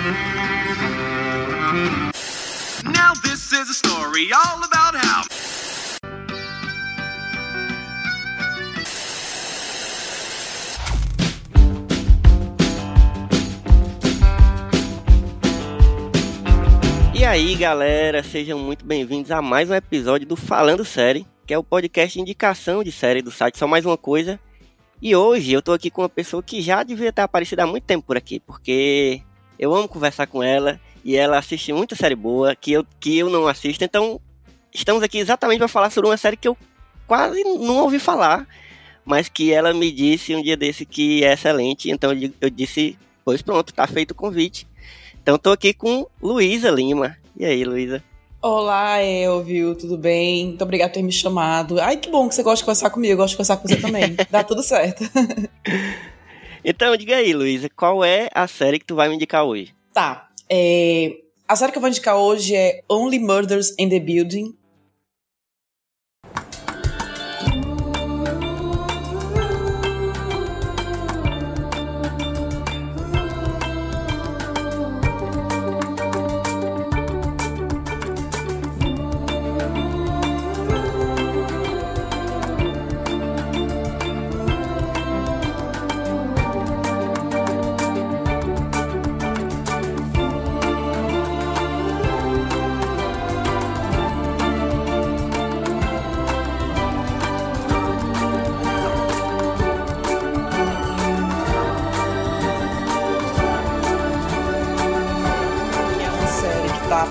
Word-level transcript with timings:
Now 0.00 0.08
this 3.22 3.52
is 3.52 3.68
a 3.68 3.74
story 3.74 4.32
all 4.32 4.64
about 4.64 4.96
how. 4.96 5.24
E 17.14 17.22
aí, 17.22 17.54
galera, 17.56 18.22
sejam 18.22 18.58
muito 18.58 18.86
bem-vindos 18.86 19.30
a 19.30 19.42
mais 19.42 19.68
um 19.68 19.74
episódio 19.74 20.26
do 20.26 20.34
Falando 20.34 20.82
Série, 20.82 21.26
que 21.46 21.52
é 21.52 21.58
o 21.58 21.62
podcast 21.62 22.14
de 22.14 22.22
indicação 22.22 22.82
de 22.82 22.90
série 22.90 23.20
do 23.20 23.30
site 23.30 23.58
Só 23.58 23.66
Mais 23.66 23.84
Uma 23.84 23.98
Coisa. 23.98 24.40
E 25.02 25.14
hoje 25.14 25.52
eu 25.52 25.60
tô 25.60 25.74
aqui 25.74 25.90
com 25.90 26.00
uma 26.00 26.08
pessoa 26.08 26.42
que 26.42 26.62
já 26.62 26.82
devia 26.82 27.12
ter 27.12 27.20
aparecido 27.20 27.60
há 27.60 27.66
muito 27.66 27.84
tempo 27.84 28.06
por 28.06 28.16
aqui, 28.16 28.40
porque 28.40 29.22
eu 29.60 29.74
amo 29.74 29.86
conversar 29.86 30.26
com 30.26 30.42
ela 30.42 30.80
e 31.04 31.14
ela 31.14 31.36
assiste 31.36 31.70
muita 31.70 31.94
série 31.94 32.14
boa 32.14 32.56
que 32.56 32.72
eu, 32.72 32.86
que 32.98 33.18
eu 33.18 33.28
não 33.28 33.46
assisto. 33.46 33.84
Então, 33.84 34.18
estamos 34.72 35.02
aqui 35.02 35.18
exatamente 35.18 35.58
para 35.58 35.68
falar 35.68 35.90
sobre 35.90 36.08
uma 36.08 36.16
série 36.16 36.38
que 36.38 36.48
eu 36.48 36.56
quase 37.06 37.44
não 37.44 37.82
ouvi 37.82 37.98
falar, 37.98 38.48
mas 39.04 39.28
que 39.28 39.52
ela 39.52 39.74
me 39.74 39.92
disse 39.92 40.34
um 40.34 40.42
dia 40.42 40.56
desse 40.56 40.86
que 40.86 41.22
é 41.22 41.34
excelente. 41.34 41.90
Então 41.90 42.10
eu 42.40 42.48
disse, 42.48 42.98
pois 43.22 43.42
pronto, 43.42 43.74
tá 43.74 43.86
feito 43.86 44.12
o 44.12 44.14
convite. 44.14 44.66
Então 45.22 45.36
tô 45.36 45.50
aqui 45.50 45.74
com 45.74 46.06
Luísa 46.22 46.70
Lima. 46.70 47.18
E 47.36 47.44
aí, 47.44 47.62
Luísa? 47.62 48.02
Olá, 48.40 49.02
Elvio, 49.02 49.74
tudo 49.74 49.98
bem? 49.98 50.46
Muito 50.46 50.64
obrigada 50.64 50.88
por 50.88 50.94
ter 50.94 51.02
me 51.02 51.12
chamado. 51.12 51.78
Ai, 51.78 51.98
que 51.98 52.08
bom 52.08 52.26
que 52.26 52.34
você 52.34 52.42
gosta 52.42 52.62
de 52.62 52.64
conversar 52.64 52.88
comigo, 52.88 53.12
eu 53.12 53.16
gosto 53.18 53.32
de 53.32 53.36
conversar 53.36 53.58
com 53.58 53.68
você 53.68 53.76
também. 53.76 54.16
Dá 54.30 54.42
tudo 54.42 54.62
certo. 54.62 55.04
Então, 56.64 56.96
diga 56.96 57.16
aí, 57.16 57.32
Luísa, 57.32 57.68
qual 57.74 58.04
é 58.04 58.28
a 58.34 58.46
série 58.46 58.78
que 58.78 58.84
tu 58.84 58.94
vai 58.94 59.08
me 59.08 59.14
indicar 59.14 59.44
hoje? 59.44 59.74
tá, 59.92 60.28
é, 60.48 61.16
a 61.46 61.56
série 61.56 61.72
que 61.72 61.78
eu 61.78 61.80
vou 61.80 61.88
indicar 61.88 62.16
hoje 62.16 62.54
é 62.54 62.82
Only 62.88 63.18
Murders 63.18 63.74
in 63.78 63.88
the 63.88 64.00
Building. 64.00 64.54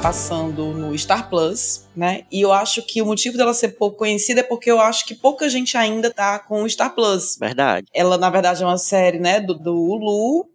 Passando 0.10 0.74
no 0.74 0.98
Star 0.98 1.30
Plus, 1.30 1.86
né? 1.96 2.24
E 2.32 2.42
eu 2.42 2.52
acho 2.52 2.82
que 2.82 3.00
o 3.00 3.06
motivo 3.06 3.38
dela 3.38 3.54
ser 3.54 3.70
pouco 3.78 3.98
conhecida 3.98 4.40
é 4.40 4.44
porque 4.44 4.72
eu 4.72 4.82
acho 4.82 5.06
que 5.06 5.14
pouca 5.14 5.48
gente 5.48 5.78
ainda 5.78 6.10
tá 6.10 6.40
com 6.40 6.64
o 6.64 6.68
Star 6.70 6.96
Plus. 6.96 7.38
Verdade. 7.40 7.86
Ela, 7.94 8.18
na 8.18 8.28
verdade, 8.32 8.64
é 8.64 8.66
uma 8.66 8.80
série, 8.80 9.20
né, 9.20 9.40
do, 9.40 9.54
do 9.54 9.72
Hulu 9.72 10.48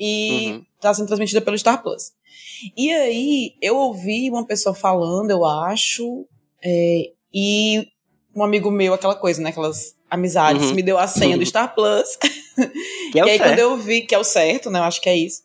e 0.00 0.52
Uhum. 0.52 0.64
tá 0.80 0.94
sendo 0.94 1.08
transmitida 1.08 1.42
pelo 1.42 1.58
Star 1.58 1.82
Plus. 1.82 2.12
E 2.74 2.90
aí, 2.90 3.52
eu 3.60 3.76
ouvi 3.76 4.30
uma 4.30 4.46
pessoa 4.46 4.74
falando, 4.74 5.30
eu 5.30 5.44
acho, 5.44 6.24
é, 6.64 7.10
e 7.34 7.86
um 8.34 8.42
amigo 8.42 8.70
meu, 8.70 8.94
aquela 8.94 9.14
coisa, 9.14 9.42
né, 9.42 9.50
aquelas 9.50 9.94
amizades, 10.10 10.68
Uhum. 10.68 10.74
me 10.74 10.82
deu 10.82 10.96
a 10.98 11.06
senha 11.06 11.36
do 11.36 11.44
Star 11.44 11.74
Plus. 11.74 12.16
Que 13.12 13.20
é 13.20 13.24
o 13.24 13.26
e 13.26 13.30
aí, 13.32 13.36
certo. 13.36 13.50
quando 13.50 13.58
eu 13.58 13.76
vi 13.76 14.00
que 14.06 14.14
é 14.14 14.18
o 14.18 14.24
certo, 14.24 14.70
né, 14.70 14.78
eu 14.78 14.84
acho 14.84 15.02
que 15.02 15.10
é 15.10 15.14
isso. 15.18 15.42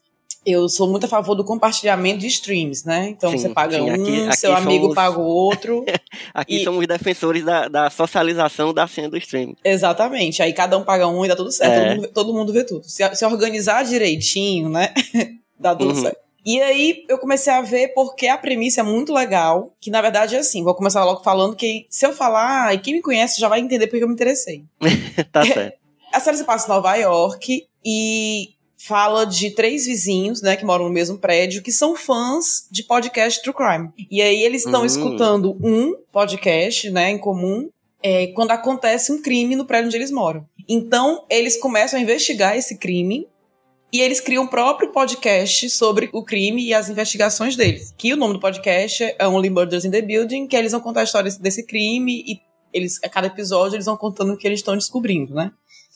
Eu 0.49 0.69
sou 0.69 0.87
muito 0.89 1.05
a 1.05 1.09
favor 1.09 1.35
do 1.35 1.43
compartilhamento 1.43 2.19
de 2.19 2.27
streams, 2.27 2.85
né? 2.87 3.09
Então 3.09 3.31
Sim, 3.31 3.37
você 3.37 3.49
paga 3.49 3.75
sim, 3.75 3.81
um, 3.81 3.93
aqui- 4.29 4.37
seu 4.37 4.55
amigo 4.55 4.93
paga 4.93 5.19
o 5.19 5.25
outro. 5.25 5.83
Aqui 6.33 6.61
E- 6.61 6.63
somos 6.63 6.87
defensores 6.87 7.43
da, 7.43 7.67
da 7.67 7.89
socialização 7.89 8.73
da 8.73 8.87
senha 8.87 9.09
do 9.09 9.17
stream. 9.17 9.53
Exatamente. 9.63 10.41
Aí 10.41 10.53
cada 10.53 10.77
um 10.77 10.83
paga 10.85 11.05
um 11.07 11.25
e 11.25 11.27
dá 11.27 11.35
tudo 11.35 11.51
certo. 11.51 11.73
É. 11.73 11.83
Todo, 11.89 11.95
mundo, 11.97 12.07
todo 12.13 12.33
mundo 12.33 12.53
vê 12.53 12.63
tudo. 12.63 12.87
Se, 12.87 13.03
se 13.15 13.25
organizar 13.25 13.83
direitinho, 13.83 14.69
né? 14.69 14.93
dá 15.59 15.75
tudo 15.75 15.93
Uhum. 15.93 16.01
certo. 16.01 16.17
E 16.45 16.61
aí 16.61 17.03
eu 17.09 17.17
comecei 17.17 17.51
a 17.51 17.61
ver 17.61 17.89
porque 17.89 18.27
a 18.27 18.37
premissa 18.37 18.79
é 18.79 18.83
muito 18.83 19.13
legal, 19.13 19.75
que 19.81 19.91
na 19.91 20.01
verdade 20.01 20.33
é 20.33 20.39
assim, 20.39 20.63
vou 20.63 20.73
começar 20.73 21.03
logo 21.03 21.21
falando 21.21 21.57
que 21.57 21.85
se 21.89 22.05
eu 22.05 22.13
falar, 22.13 22.73
e 22.73 22.77
quem 22.79 22.93
me 22.93 23.01
conhece 23.01 23.41
já 23.41 23.49
vai 23.49 23.59
entender 23.59 23.87
porque 23.87 24.01
eu 24.01 24.07
me 24.07 24.13
interessei. 24.13 24.63
tá 25.33 25.43
certo. 25.45 25.77
A 26.13 26.21
série 26.21 26.37
se 26.37 26.45
passa 26.45 26.67
em 26.67 26.69
Nova 26.69 26.95
York 26.95 27.67
e 27.83 28.51
fala 28.77 29.25
de 29.25 29.51
três 29.51 29.85
vizinhos, 29.85 30.41
né, 30.41 30.55
que 30.55 30.63
moram 30.63 30.85
no 30.85 30.91
mesmo 30.93 31.17
prédio, 31.17 31.63
que 31.63 31.71
são 31.71 31.95
fãs 31.95 32.67
de 32.71 32.83
podcast 32.83 33.41
True 33.41 33.55
Crime. 33.55 33.89
E 34.09 34.21
aí 34.21 34.43
eles 34.43 34.65
estão 34.65 34.83
Hum. 34.83 34.85
escutando 34.85 35.57
um 35.61 35.95
podcast, 36.11 36.89
né, 36.91 37.09
em 37.09 37.17
comum, 37.17 37.69
é, 38.03 38.27
quando 38.27 38.51
acontece 38.51 39.11
um 39.11 39.21
crime 39.21 39.55
no 39.55 39.65
prédio 39.65 39.87
onde 39.87 39.97
eles 39.97 40.11
moram. 40.11 40.45
Então, 40.69 41.25
eles 41.29 41.57
começam 41.59 41.99
a 41.99 42.01
investigar 42.03 42.55
esse 42.55 42.77
crime 42.77 43.27
e 43.91 43.99
eles 44.01 44.19
criam 44.19 44.43
o 44.43 44.49
próprio 44.49 44.91
podcast 44.91 45.69
sobre 45.69 46.09
o 46.13 46.23
crime 46.23 46.63
e 46.63 46.73
as 46.73 46.89
investigações 46.89 47.55
deles. 47.55 47.93
Que 47.97 48.13
o 48.13 48.17
nome 48.17 48.33
do 48.33 48.39
podcast 48.39 49.03
é 49.17 49.27
Only 49.27 49.49
Murders 49.49 49.85
in 49.85 49.91
the 49.91 50.01
Building, 50.01 50.45
que 50.45 50.55
eles 50.55 50.71
vão 50.73 50.81
contar 50.81 50.99
a 51.01 51.03
história 51.05 51.31
desse 51.39 51.65
crime 51.65 52.23
e 52.27 52.39
eles, 52.73 52.99
a 53.03 53.09
cada 53.09 53.27
episódio 53.27 53.75
eles 53.75 53.85
vão 53.85 53.97
contando 53.97 54.33
o 54.33 54.37
que 54.37 54.45
eles 54.45 54.59
estão 54.59 54.75
descobrindo, 54.75 55.33
né? 55.33 55.51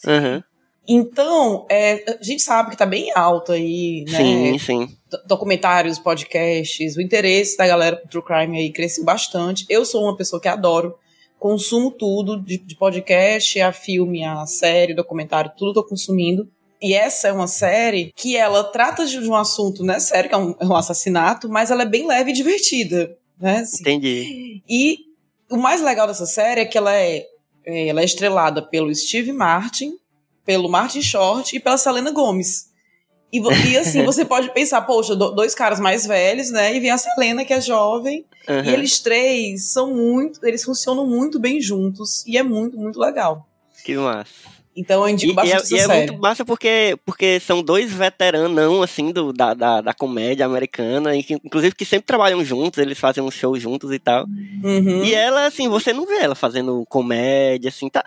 Uhum. 0.07 0.41
Então, 0.87 1.65
é, 1.69 2.17
a 2.19 2.23
gente 2.23 2.41
sabe 2.41 2.71
que 2.71 2.77
tá 2.77 2.85
bem 2.85 3.11
alto 3.15 3.51
aí, 3.51 4.03
né? 4.09 4.17
Sim, 4.17 4.57
sim. 4.57 4.97
Documentários, 5.27 5.99
podcasts, 5.99 6.97
o 6.97 7.01
interesse 7.01 7.57
da 7.57 7.67
galera 7.67 7.97
pro 7.97 8.09
True 8.09 8.23
Crime 8.23 8.57
aí 8.57 8.71
cresceu 8.71 9.03
bastante. 9.03 9.65
Eu 9.69 9.85
sou 9.85 10.03
uma 10.03 10.17
pessoa 10.17 10.41
que 10.41 10.47
adoro, 10.47 10.95
consumo 11.39 11.91
tudo, 11.91 12.41
de, 12.41 12.57
de 12.57 12.75
podcast, 12.75 13.59
a 13.61 13.71
filme, 13.71 14.23
a 14.23 14.45
série, 14.45 14.93
documentário, 14.93 15.51
tudo 15.57 15.73
tô 15.73 15.83
consumindo. 15.83 16.49
E 16.81 16.95
essa 16.95 17.27
é 17.27 17.31
uma 17.31 17.47
série 17.47 18.11
que 18.15 18.35
ela 18.35 18.63
trata 18.63 19.05
de 19.05 19.19
um 19.19 19.35
assunto, 19.35 19.83
né, 19.83 19.99
sério, 19.99 20.29
que 20.29 20.35
é 20.35 20.37
um, 20.37 20.55
é 20.59 20.65
um 20.65 20.75
assassinato, 20.75 21.47
mas 21.47 21.69
ela 21.69 21.83
é 21.83 21.85
bem 21.85 22.07
leve 22.07 22.31
e 22.31 22.33
divertida, 22.33 23.15
né? 23.39 23.59
assim. 23.59 23.81
Entendi. 23.81 24.63
E 24.67 24.97
o 25.49 25.57
mais 25.57 25.81
legal 25.81 26.07
dessa 26.07 26.25
série 26.25 26.61
é 26.61 26.65
que 26.65 26.77
ela 26.77 26.95
é, 26.95 27.23
é, 27.65 27.87
ela 27.87 28.01
é 28.01 28.05
estrelada 28.05 28.63
pelo 28.63 28.93
Steve 28.95 29.31
Martin, 29.31 29.93
pelo 30.45 30.69
Martin 30.69 31.01
Short 31.01 31.55
e 31.55 31.59
pela 31.59 31.77
Selena 31.77 32.11
Gomez. 32.11 32.69
E, 33.31 33.39
e 33.39 33.77
assim, 33.77 34.03
você 34.05 34.25
pode 34.25 34.53
pensar, 34.53 34.81
poxa, 34.81 35.15
do- 35.15 35.31
dois 35.31 35.55
caras 35.55 35.79
mais 35.79 36.05
velhos, 36.05 36.49
né? 36.51 36.75
E 36.75 36.79
vem 36.79 36.91
a 36.91 36.97
Selena, 36.97 37.45
que 37.45 37.53
é 37.53 37.61
jovem. 37.61 38.25
Uhum. 38.49 38.63
E 38.65 38.69
eles 38.69 38.99
três 38.99 39.65
são 39.71 39.93
muito. 39.93 40.45
Eles 40.45 40.63
funcionam 40.63 41.05
muito 41.07 41.39
bem 41.39 41.61
juntos. 41.61 42.25
E 42.25 42.37
é 42.37 42.43
muito, 42.43 42.77
muito 42.77 42.99
legal. 42.99 43.47
Que 43.83 43.95
massa. 43.95 44.31
Então 44.75 45.01
eu 45.01 45.09
E, 45.09 45.11
indico 45.11 45.31
e 45.33 45.35
bastante 45.35 45.73
é, 45.75 45.77
essa 45.77 45.93
e 45.93 45.95
é 45.95 45.97
muito 46.07 46.21
massa 46.21 46.45
porque, 46.45 46.97
porque 47.05 47.39
são 47.39 47.61
dois 47.61 47.91
veteranão, 47.91 48.81
assim, 48.81 49.11
do, 49.11 49.33
da, 49.33 49.53
da, 49.53 49.81
da 49.81 49.93
comédia 49.93 50.45
americana, 50.45 51.15
e 51.15 51.25
inclusive 51.43 51.75
que 51.75 51.83
sempre 51.83 52.05
trabalham 52.05 52.43
juntos, 52.45 52.79
eles 52.79 52.97
fazem 52.97 53.21
um 53.23 53.29
show 53.31 53.57
juntos 53.59 53.91
e 53.91 53.99
tal. 53.99 54.25
Uhum. 54.63 55.03
E 55.03 55.13
ela, 55.13 55.45
assim, 55.45 55.67
você 55.67 55.91
não 55.91 56.05
vê 56.05 56.19
ela 56.19 56.35
fazendo 56.35 56.85
comédia, 56.87 57.69
assim, 57.69 57.89
tá? 57.89 58.03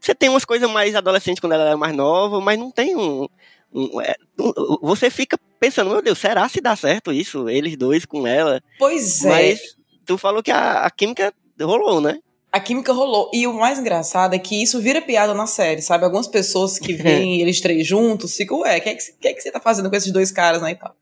Você 0.00 0.14
tem 0.14 0.28
umas 0.28 0.44
coisas 0.44 0.70
mais 0.70 0.94
adolescentes 0.94 1.40
quando 1.40 1.54
ela 1.54 1.70
é 1.70 1.76
mais 1.76 1.94
nova, 1.96 2.40
mas 2.40 2.58
não 2.58 2.70
tem 2.70 2.94
um. 2.96 3.26
um- 3.72 4.00
é, 4.00 4.14
um- 4.38 4.78
você 4.82 5.10
fica 5.10 5.36
pensando, 5.58 5.90
meu 5.90 6.00
Deus, 6.02 6.18
será 6.18 6.48
se 6.48 6.60
dá 6.60 6.76
certo 6.76 7.12
isso? 7.12 7.48
Eles 7.48 7.76
dois 7.76 8.04
com 8.04 8.24
ela? 8.26 8.62
Pois 8.78 9.24
é. 9.24 9.28
Mas 9.28 9.60
tu 10.06 10.16
falou 10.16 10.42
que 10.42 10.50
a, 10.52 10.84
a 10.84 10.90
química 10.90 11.32
rolou, 11.60 12.00
né? 12.00 12.18
A 12.54 12.60
química 12.60 12.92
rolou. 12.92 13.30
E 13.34 13.46
o 13.48 13.52
mais 13.52 13.80
engraçado 13.80 14.32
é 14.34 14.38
que 14.38 14.62
isso 14.62 14.80
vira 14.80 15.02
piada 15.02 15.34
na 15.34 15.44
série, 15.46 15.82
sabe? 15.82 16.04
Algumas 16.04 16.28
pessoas 16.28 16.78
que 16.78 16.92
veem 16.94 17.40
eles 17.40 17.60
três 17.60 17.84
juntos 17.86 18.36
ficam, 18.36 18.60
ué, 18.60 18.78
o 18.78 18.80
que, 18.80 18.88
é 18.90 18.94
que, 18.94 19.02
você- 19.02 19.12
que 19.20 19.26
é 19.28 19.32
que 19.34 19.40
você 19.40 19.50
tá 19.50 19.58
fazendo 19.58 19.90
com 19.90 19.96
esses 19.96 20.12
dois 20.12 20.30
caras, 20.30 20.62
né? 20.62 20.70
E, 20.70 20.74
tal. 20.76 20.94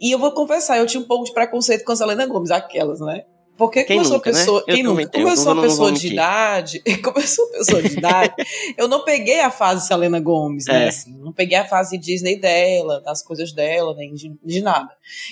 e 0.00 0.10
eu 0.10 0.18
vou 0.18 0.32
confessar, 0.32 0.78
eu 0.78 0.86
tinha 0.86 1.00
um 1.00 1.06
pouco 1.06 1.24
de 1.24 1.32
preconceito 1.32 1.84
com 1.84 1.92
a 1.92 1.96
Selena 1.96 2.26
Gomes, 2.26 2.50
aquelas, 2.50 2.98
né? 3.00 3.22
Porque 3.60 3.84
Quem 3.84 3.98
como 3.98 4.06
eu 4.06 4.08
sou 4.08 4.16
nunca, 4.16 4.32
né? 4.32 4.38
pessoa. 4.38 4.64
Eu 4.66 4.74
Quem 4.74 4.82
nunca? 4.82 5.06
Como 5.12 5.28
eu 5.28 5.36
sou 5.36 5.52
uma 5.52 5.62
pessoa 5.62 5.92
de 5.92 6.06
idade, 6.06 6.82
como 7.04 7.18
eu 7.18 7.26
sou 7.26 7.46
pessoa 7.48 7.82
de 7.82 7.98
idade, 7.98 8.32
eu 8.78 8.88
não 8.88 9.04
peguei 9.04 9.40
a 9.40 9.50
fase 9.50 9.86
Selena 9.86 10.18
Gomes, 10.18 10.64
né? 10.66 10.86
É. 10.86 10.88
Assim, 10.88 11.14
não 11.18 11.30
peguei 11.30 11.58
a 11.58 11.68
fase 11.68 11.98
Disney 11.98 12.40
dela, 12.40 13.02
das 13.02 13.22
coisas 13.22 13.52
dela, 13.52 13.94
nem 13.94 14.14
de, 14.14 14.32
de 14.42 14.62
nada. 14.62 14.88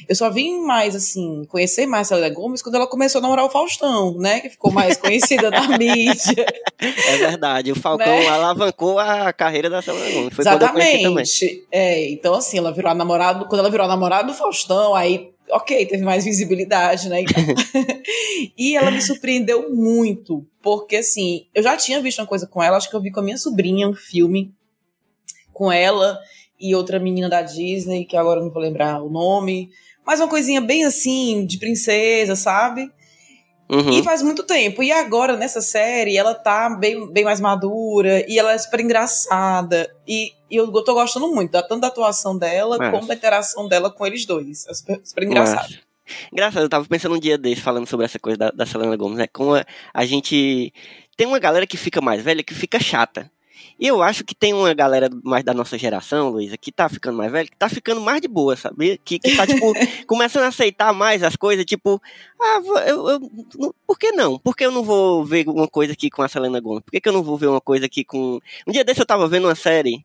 Eu 0.06 0.14
só 0.14 0.28
vim 0.28 0.60
mais, 0.60 0.94
assim, 0.94 1.42
conhecer 1.48 1.86
mais 1.86 2.12
a 2.12 2.16
Selena 2.16 2.34
Gomes 2.34 2.60
quando 2.60 2.74
ela 2.74 2.86
começou 2.86 3.20
a 3.20 3.22
namorar 3.22 3.46
o 3.46 3.50
Faustão, 3.50 4.18
né? 4.18 4.40
Que 4.40 4.50
ficou 4.50 4.70
mais 4.70 4.98
conhecida 5.00 5.50
na 5.50 5.78
mídia. 5.78 6.44
É 6.78 7.16
verdade, 7.16 7.72
o 7.72 7.76
Falcão 7.76 8.06
Né? 8.06 8.28
alavancou 8.28 8.98
a 8.98 9.32
carreira 9.32 9.70
da 9.70 9.80
Selena 9.80 10.10
Gomez. 10.10 10.34
Foi 10.34 10.44
quando 10.44 10.62
eu 10.62 10.68
também. 10.68 11.00
Exatamente. 11.00 11.66
É, 11.72 12.10
então, 12.10 12.34
assim, 12.34 12.58
ela 12.58 12.72
virou 12.72 12.90
a 12.90 12.94
namorada. 12.94 13.46
Quando 13.46 13.60
ela 13.60 13.70
virou 13.70 13.86
a 13.86 13.88
namorada 13.88 14.28
do 14.28 14.34
Faustão, 14.34 14.94
aí, 14.94 15.30
ok, 15.50 15.86
teve 15.86 16.02
mais 16.02 16.24
visibilidade, 16.24 17.08
né? 17.08 17.22
Então. 17.22 17.42
e 18.56 18.76
ela 18.76 18.90
me 18.90 19.00
surpreendeu 19.00 19.74
muito. 19.74 20.46
Porque, 20.62 20.96
assim, 20.96 21.46
eu 21.54 21.62
já 21.62 21.76
tinha 21.76 22.00
visto 22.00 22.20
uma 22.20 22.26
coisa 22.26 22.46
com 22.46 22.62
ela, 22.62 22.76
acho 22.76 22.90
que 22.90 22.96
eu 22.96 23.00
vi 23.00 23.10
com 23.10 23.20
a 23.20 23.22
minha 23.22 23.36
sobrinha 23.36 23.88
um 23.88 23.94
filme 23.94 24.52
com 25.52 25.72
ela 25.72 26.18
e 26.60 26.74
outra 26.74 26.98
menina 26.98 27.28
da 27.28 27.42
Disney, 27.42 28.04
que 28.04 28.16
agora 28.16 28.40
eu 28.40 28.44
não 28.44 28.52
vou 28.52 28.62
lembrar 28.62 29.02
o 29.02 29.10
nome. 29.10 29.70
Mas 30.06 30.20
uma 30.20 30.28
coisinha 30.28 30.60
bem 30.60 30.84
assim, 30.84 31.44
de 31.44 31.58
princesa, 31.58 32.34
sabe? 32.34 32.90
Uhum. 33.70 33.90
E 33.90 34.02
faz 34.02 34.22
muito 34.22 34.42
tempo. 34.44 34.82
E 34.82 34.90
agora, 34.90 35.36
nessa 35.36 35.60
série, 35.60 36.16
ela 36.16 36.34
tá 36.34 36.70
bem, 36.70 37.10
bem 37.12 37.24
mais 37.24 37.40
madura 37.40 38.24
e 38.26 38.38
ela 38.38 38.52
é 38.52 38.58
super 38.58 38.80
engraçada. 38.80 39.94
E, 40.06 40.32
e 40.50 40.56
eu 40.56 40.72
tô 40.72 40.94
gostando 40.94 41.28
muito, 41.28 41.52
tanto 41.52 41.80
da 41.80 41.88
atuação 41.88 42.36
dela 42.36 42.78
Massa. 42.78 42.90
como 42.90 43.06
da 43.06 43.14
interação 43.14 43.68
dela 43.68 43.90
com 43.90 44.06
eles 44.06 44.24
dois. 44.24 44.66
É 44.66 44.74
super, 44.74 45.00
super 45.04 45.24
engraçado. 45.24 45.70
Massa. 45.70 45.88
Engraçado, 46.32 46.62
eu 46.62 46.68
tava 46.68 46.86
pensando 46.86 47.14
um 47.14 47.20
dia 47.20 47.36
desse 47.36 47.60
falando 47.60 47.86
sobre 47.86 48.06
essa 48.06 48.18
coisa 48.18 48.38
da, 48.38 48.50
da 48.50 48.64
Selena 48.64 48.96
Gomez, 48.96 49.18
né? 49.18 49.26
Como 49.26 49.54
a, 49.54 49.64
a 49.92 50.06
gente. 50.06 50.72
Tem 51.16 51.26
uma 51.26 51.38
galera 51.38 51.66
que 51.66 51.76
fica 51.76 52.00
mais 52.00 52.22
velha 52.22 52.42
que 52.42 52.54
fica 52.54 52.80
chata. 52.80 53.30
E 53.80 53.86
eu 53.86 54.02
acho 54.02 54.24
que 54.24 54.34
tem 54.34 54.52
uma 54.52 54.74
galera 54.74 55.08
mais 55.22 55.44
da 55.44 55.54
nossa 55.54 55.78
geração, 55.78 56.30
Luísa, 56.30 56.56
que 56.56 56.72
tá 56.72 56.88
ficando 56.88 57.16
mais 57.16 57.30
velha, 57.30 57.46
que 57.48 57.56
tá 57.56 57.68
ficando 57.68 58.00
mais 58.00 58.20
de 58.20 58.26
boa, 58.26 58.56
sabe? 58.56 59.00
Que, 59.04 59.18
que 59.20 59.36
tá, 59.36 59.46
tipo, 59.46 59.72
começando 60.06 60.42
a 60.44 60.48
aceitar 60.48 60.92
mais 60.92 61.22
as 61.22 61.36
coisas, 61.36 61.64
tipo, 61.64 62.02
ah, 62.40 62.60
eu, 62.86 63.08
eu- 63.08 63.20
não- 63.56 63.74
por 63.86 63.96
que 63.98 64.10
não? 64.12 64.36
Por 64.38 64.56
que 64.56 64.66
eu 64.66 64.72
não 64.72 64.82
vou 64.82 65.24
ver 65.24 65.48
uma 65.48 65.68
coisa 65.68 65.92
aqui 65.92 66.10
com 66.10 66.22
a 66.22 66.28
Selena 66.28 66.58
Gomez? 66.60 66.82
Por 66.84 66.90
que, 66.90 67.00
que 67.00 67.08
eu 67.08 67.12
não 67.12 67.22
vou 67.22 67.36
ver 67.38 67.46
uma 67.46 67.60
coisa 67.60 67.86
aqui 67.86 68.04
com. 68.04 68.40
Um 68.66 68.72
dia 68.72 68.84
desse 68.84 69.00
eu 69.00 69.06
tava 69.06 69.28
vendo 69.28 69.44
uma 69.46 69.54
série. 69.54 70.04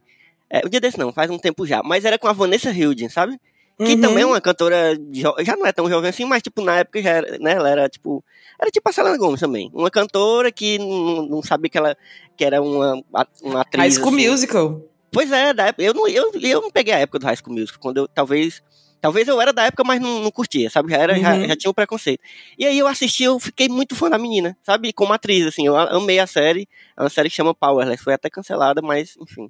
É, 0.50 0.64
um 0.66 0.70
dia 0.70 0.80
desse 0.80 1.00
não, 1.00 1.12
faz 1.12 1.32
um 1.32 1.40
tempo 1.40 1.66
já, 1.66 1.82
mas 1.84 2.06
era 2.06 2.20
com 2.20 2.28
a 2.28 2.34
Vanessa 2.34 2.70
Hudgens, 2.70 3.12
sabe? 3.12 3.40
Que 3.86 3.94
Uhum. 3.96 4.02
também 4.02 4.24
é 4.24 4.26
uma 4.26 4.42
cantora, 4.42 4.98
já 5.42 5.56
não 5.56 5.66
é 5.66 5.72
tão 5.72 5.90
jovem 5.90 6.10
assim, 6.10 6.26
mas 6.26 6.42
tipo, 6.42 6.62
na 6.62 6.78
época 6.80 7.02
já 7.02 7.10
era, 7.10 7.38
né, 7.40 7.52
ela 7.54 7.70
era 7.70 7.90
tipo, 7.90 8.24
era 8.60 8.70
tipo 8.72 8.90
a 8.90 8.94
Selena 8.94 9.18
Gomez 9.18 9.40
também. 9.40 9.70
Uma 9.74 9.90
cantora 9.92 10.52
que 10.52 10.78
não, 10.80 11.24
não 11.28 11.44
sabia 11.44 11.70
que 11.70 11.78
ela 11.78 11.96
que 12.38 12.44
era 12.46 12.62
uma, 12.62 12.94
uma 13.42 13.60
High 13.60 13.62
atriz. 13.62 13.96
School 13.96 14.16
assim. 14.16 14.30
Musical. 14.30 14.82
Pois 15.12 15.32
é, 15.32 15.54
da 15.54 15.68
época, 15.68 15.84
eu, 15.84 15.94
não, 15.94 16.08
eu, 16.08 16.32
eu 16.42 16.62
não 16.62 16.72
peguei 16.72 16.94
a 16.94 17.00
época 17.00 17.20
do 17.20 17.26
High 17.26 17.36
School 17.38 17.54
Musical, 17.56 17.80
quando 17.80 17.98
eu, 17.98 18.08
talvez, 18.08 18.64
talvez 19.00 19.28
eu 19.28 19.40
era 19.40 19.54
da 19.54 19.66
época, 19.66 19.84
mas 19.84 20.02
não, 20.02 20.22
não 20.22 20.32
curtia, 20.32 20.70
sabe, 20.72 20.92
já, 20.92 20.98
era, 20.98 21.20
já, 21.20 21.36
Uhum. 21.36 21.48
já 21.48 21.56
tinha 21.56 21.70
um 21.70 21.74
preconceito. 21.74 22.20
E 22.58 22.66
aí 22.66 22.80
eu 22.80 22.88
assisti, 22.88 23.24
eu 23.24 23.40
fiquei 23.40 23.70
muito 23.70 23.96
fã 23.96 24.10
da 24.10 24.18
menina, 24.18 24.58
sabe, 24.64 24.92
como 24.92 25.14
atriz, 25.14 25.46
assim, 25.46 25.68
eu 25.68 25.76
amei 25.78 26.18
a 26.20 26.26
série, 26.26 26.68
é 26.98 27.02
uma 27.04 27.10
série 27.10 27.30
que 27.30 27.36
chama 27.36 27.54
Powerless, 27.54 28.04
foi 28.04 28.14
até 28.16 28.28
cancelada, 28.30 28.82
mas, 28.82 29.16
enfim. 29.22 29.50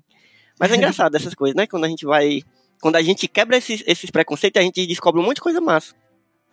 Mas 0.59 0.69
é 0.71 0.75
engraçado 0.75 1.15
essas 1.15 1.33
coisas, 1.33 1.55
né, 1.55 1.65
quando 1.65 1.85
a 1.85 1.87
gente 1.87 2.05
vai, 2.05 2.41
quando 2.83 2.97
a 2.97 3.01
gente 3.01 3.29
quebra 3.29 3.55
esses, 3.55 3.81
esses 3.87 4.11
preconceitos, 4.11 4.59
a 4.59 4.63
gente 4.65 4.85
descobre 4.85 5.21
um 5.21 5.23
monte 5.23 5.35
de 5.35 5.41
coisa 5.41 5.61
massa. 5.61 5.95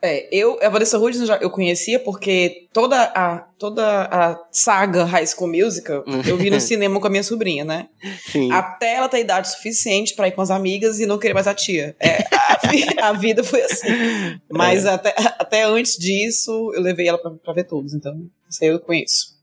É, 0.00 0.28
eu, 0.30 0.58
a 0.62 0.68
Vanessa 0.68 0.96
Hudgens 0.96 1.28
eu 1.40 1.50
conhecia 1.50 1.98
porque 1.98 2.68
toda 2.72 3.02
a, 3.02 3.38
toda 3.58 4.04
a 4.04 4.40
saga 4.52 5.02
High 5.04 5.26
School 5.26 5.50
Musical 5.50 6.04
eu 6.24 6.36
vi 6.36 6.48
no 6.48 6.60
cinema 6.60 7.00
com 7.00 7.06
a 7.08 7.10
minha 7.10 7.24
sobrinha, 7.24 7.64
né? 7.64 7.88
Sim. 8.30 8.50
Até 8.52 8.94
ela 8.94 9.08
ter 9.08 9.18
idade 9.18 9.50
suficiente 9.50 10.14
pra 10.14 10.28
ir 10.28 10.30
com 10.30 10.40
as 10.40 10.52
amigas 10.52 11.00
e 11.00 11.04
não 11.04 11.18
querer 11.18 11.34
mais 11.34 11.48
a 11.48 11.52
tia. 11.52 11.96
É, 11.98 12.22
a, 12.32 13.08
a 13.10 13.12
vida 13.12 13.42
foi 13.42 13.62
assim. 13.62 13.88
Mas 14.48 14.86
até, 14.86 15.12
até 15.36 15.64
antes 15.64 15.98
disso, 15.98 16.70
eu 16.76 16.80
levei 16.80 17.08
ela 17.08 17.18
pra, 17.18 17.32
pra 17.32 17.52
ver 17.52 17.64
todos, 17.64 17.92
então 17.92 18.16
isso 18.48 18.62
aí 18.62 18.70
eu 18.70 18.78
conheço. 18.78 19.39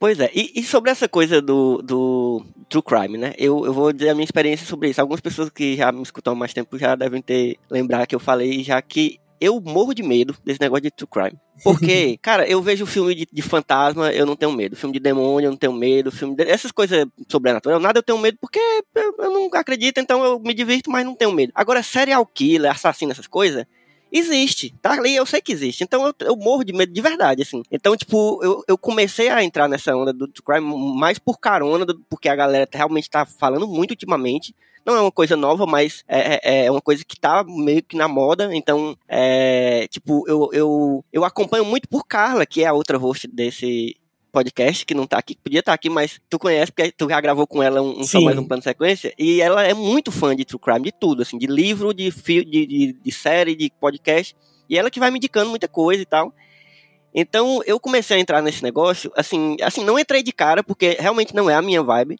Pois 0.00 0.18
é, 0.18 0.30
e, 0.34 0.52
e 0.56 0.62
sobre 0.62 0.90
essa 0.90 1.06
coisa 1.06 1.42
do, 1.42 1.82
do 1.82 2.42
True 2.70 2.82
Crime, 2.82 3.18
né? 3.18 3.34
Eu, 3.36 3.66
eu 3.66 3.72
vou 3.74 3.92
dizer 3.92 4.08
a 4.08 4.14
minha 4.14 4.24
experiência 4.24 4.66
sobre 4.66 4.88
isso. 4.88 4.98
Algumas 4.98 5.20
pessoas 5.20 5.50
que 5.50 5.76
já 5.76 5.92
me 5.92 6.02
escutam 6.02 6.32
há 6.32 6.36
mais 6.36 6.54
tempo 6.54 6.78
já 6.78 6.96
devem 6.96 7.20
ter 7.20 7.58
lembrar 7.70 8.06
que 8.06 8.14
eu 8.14 8.18
falei 8.18 8.64
já 8.64 8.80
que 8.80 9.20
eu 9.38 9.60
morro 9.60 9.92
de 9.92 10.02
medo 10.02 10.34
desse 10.42 10.58
negócio 10.58 10.84
de 10.84 10.90
True 10.90 11.06
Crime. 11.06 11.38
Porque, 11.62 12.16
cara, 12.22 12.48
eu 12.48 12.62
vejo 12.62 12.86
filme 12.86 13.14
de, 13.14 13.28
de 13.30 13.42
fantasma, 13.42 14.10
eu 14.10 14.24
não 14.24 14.36
tenho 14.36 14.52
medo. 14.52 14.74
Filme 14.74 14.94
de 14.94 15.00
demônio, 15.00 15.48
eu 15.48 15.50
não 15.50 15.58
tenho 15.58 15.72
medo. 15.74 16.10
Filme 16.10 16.34
de, 16.34 16.44
essas 16.44 16.72
coisas 16.72 17.04
sobrenaturais, 17.28 17.82
nada 17.82 17.98
eu 17.98 18.02
tenho 18.02 18.18
medo 18.18 18.38
porque 18.40 18.58
eu, 18.94 19.14
eu 19.18 19.30
não 19.30 19.50
acredito, 19.52 19.98
então 19.98 20.24
eu 20.24 20.40
me 20.40 20.54
divirto, 20.54 20.90
mas 20.90 21.04
não 21.04 21.14
tenho 21.14 21.32
medo. 21.32 21.52
Agora, 21.54 21.82
serial 21.82 22.24
killer, 22.24 22.70
assassino, 22.70 23.12
essas 23.12 23.26
coisas, 23.26 23.66
Existe, 24.12 24.74
tá 24.82 24.92
ali, 24.92 25.14
eu 25.14 25.24
sei 25.24 25.40
que 25.40 25.52
existe. 25.52 25.84
Então 25.84 26.04
eu, 26.06 26.14
eu 26.26 26.36
morro 26.36 26.64
de 26.64 26.72
medo 26.72 26.92
de 26.92 27.00
verdade, 27.00 27.42
assim. 27.42 27.62
Então, 27.70 27.96
tipo, 27.96 28.40
eu, 28.42 28.62
eu 28.66 28.76
comecei 28.76 29.28
a 29.28 29.42
entrar 29.44 29.68
nessa 29.68 29.94
onda 29.94 30.12
do 30.12 30.26
true 30.26 30.44
crime 30.44 30.94
mais 30.98 31.18
por 31.18 31.38
carona, 31.38 31.84
do- 31.86 32.00
porque 32.08 32.28
a 32.28 32.34
galera 32.34 32.68
realmente 32.72 33.08
tá 33.08 33.24
falando 33.24 33.68
muito 33.68 33.92
ultimamente. 33.92 34.54
Não 34.84 34.96
é 34.96 35.00
uma 35.00 35.12
coisa 35.12 35.36
nova, 35.36 35.64
mas 35.66 36.02
é, 36.08 36.40
é- 36.62 36.64
é 36.66 36.70
uma 36.70 36.80
coisa 36.80 37.04
que 37.04 37.18
tá 37.20 37.44
meio 37.44 37.82
que 37.82 37.96
na 37.96 38.08
moda. 38.08 38.48
Então, 38.52 38.96
é, 39.08 39.86
tipo, 39.88 40.24
eu, 40.28 40.48
eu, 40.52 41.04
eu 41.12 41.24
acompanho 41.24 41.64
muito 41.64 41.88
por 41.88 42.04
Carla, 42.06 42.44
que 42.46 42.62
é 42.64 42.66
a 42.66 42.72
outra 42.72 42.98
host 42.98 43.28
desse 43.28 43.96
podcast, 44.30 44.86
que 44.86 44.94
não 44.94 45.06
tá 45.06 45.18
aqui, 45.18 45.34
que 45.34 45.42
podia 45.42 45.60
estar 45.60 45.72
aqui, 45.72 45.90
mas 45.90 46.20
tu 46.28 46.38
conhece, 46.38 46.72
porque 46.72 46.92
tu 46.92 47.08
já 47.08 47.20
gravou 47.20 47.46
com 47.46 47.62
ela 47.62 47.82
um, 47.82 48.00
um 48.00 48.04
só 48.04 48.20
mais 48.20 48.38
um 48.38 48.44
plano 48.44 48.60
de 48.60 48.64
sequência, 48.64 49.12
e 49.18 49.40
ela 49.40 49.64
é 49.64 49.74
muito 49.74 50.10
fã 50.10 50.34
de 50.34 50.44
true 50.44 50.60
crime, 50.60 50.82
de 50.82 50.92
tudo, 50.92 51.22
assim, 51.22 51.36
de 51.36 51.46
livro, 51.46 51.92
de, 51.92 52.10
de, 52.10 52.44
de, 52.44 52.92
de 52.92 53.12
série, 53.12 53.54
de 53.54 53.70
podcast, 53.80 54.34
e 54.68 54.78
ela 54.78 54.90
que 54.90 55.00
vai 55.00 55.10
me 55.10 55.18
indicando 55.18 55.50
muita 55.50 55.68
coisa 55.68 56.02
e 56.02 56.06
tal. 56.06 56.32
Então, 57.12 57.60
eu 57.66 57.80
comecei 57.80 58.16
a 58.16 58.20
entrar 58.20 58.40
nesse 58.40 58.62
negócio, 58.62 59.12
assim, 59.16 59.56
assim, 59.62 59.84
não 59.84 59.98
entrei 59.98 60.22
de 60.22 60.32
cara, 60.32 60.62
porque 60.62 60.96
realmente 61.00 61.34
não 61.34 61.50
é 61.50 61.54
a 61.54 61.62
minha 61.62 61.82
vibe, 61.82 62.16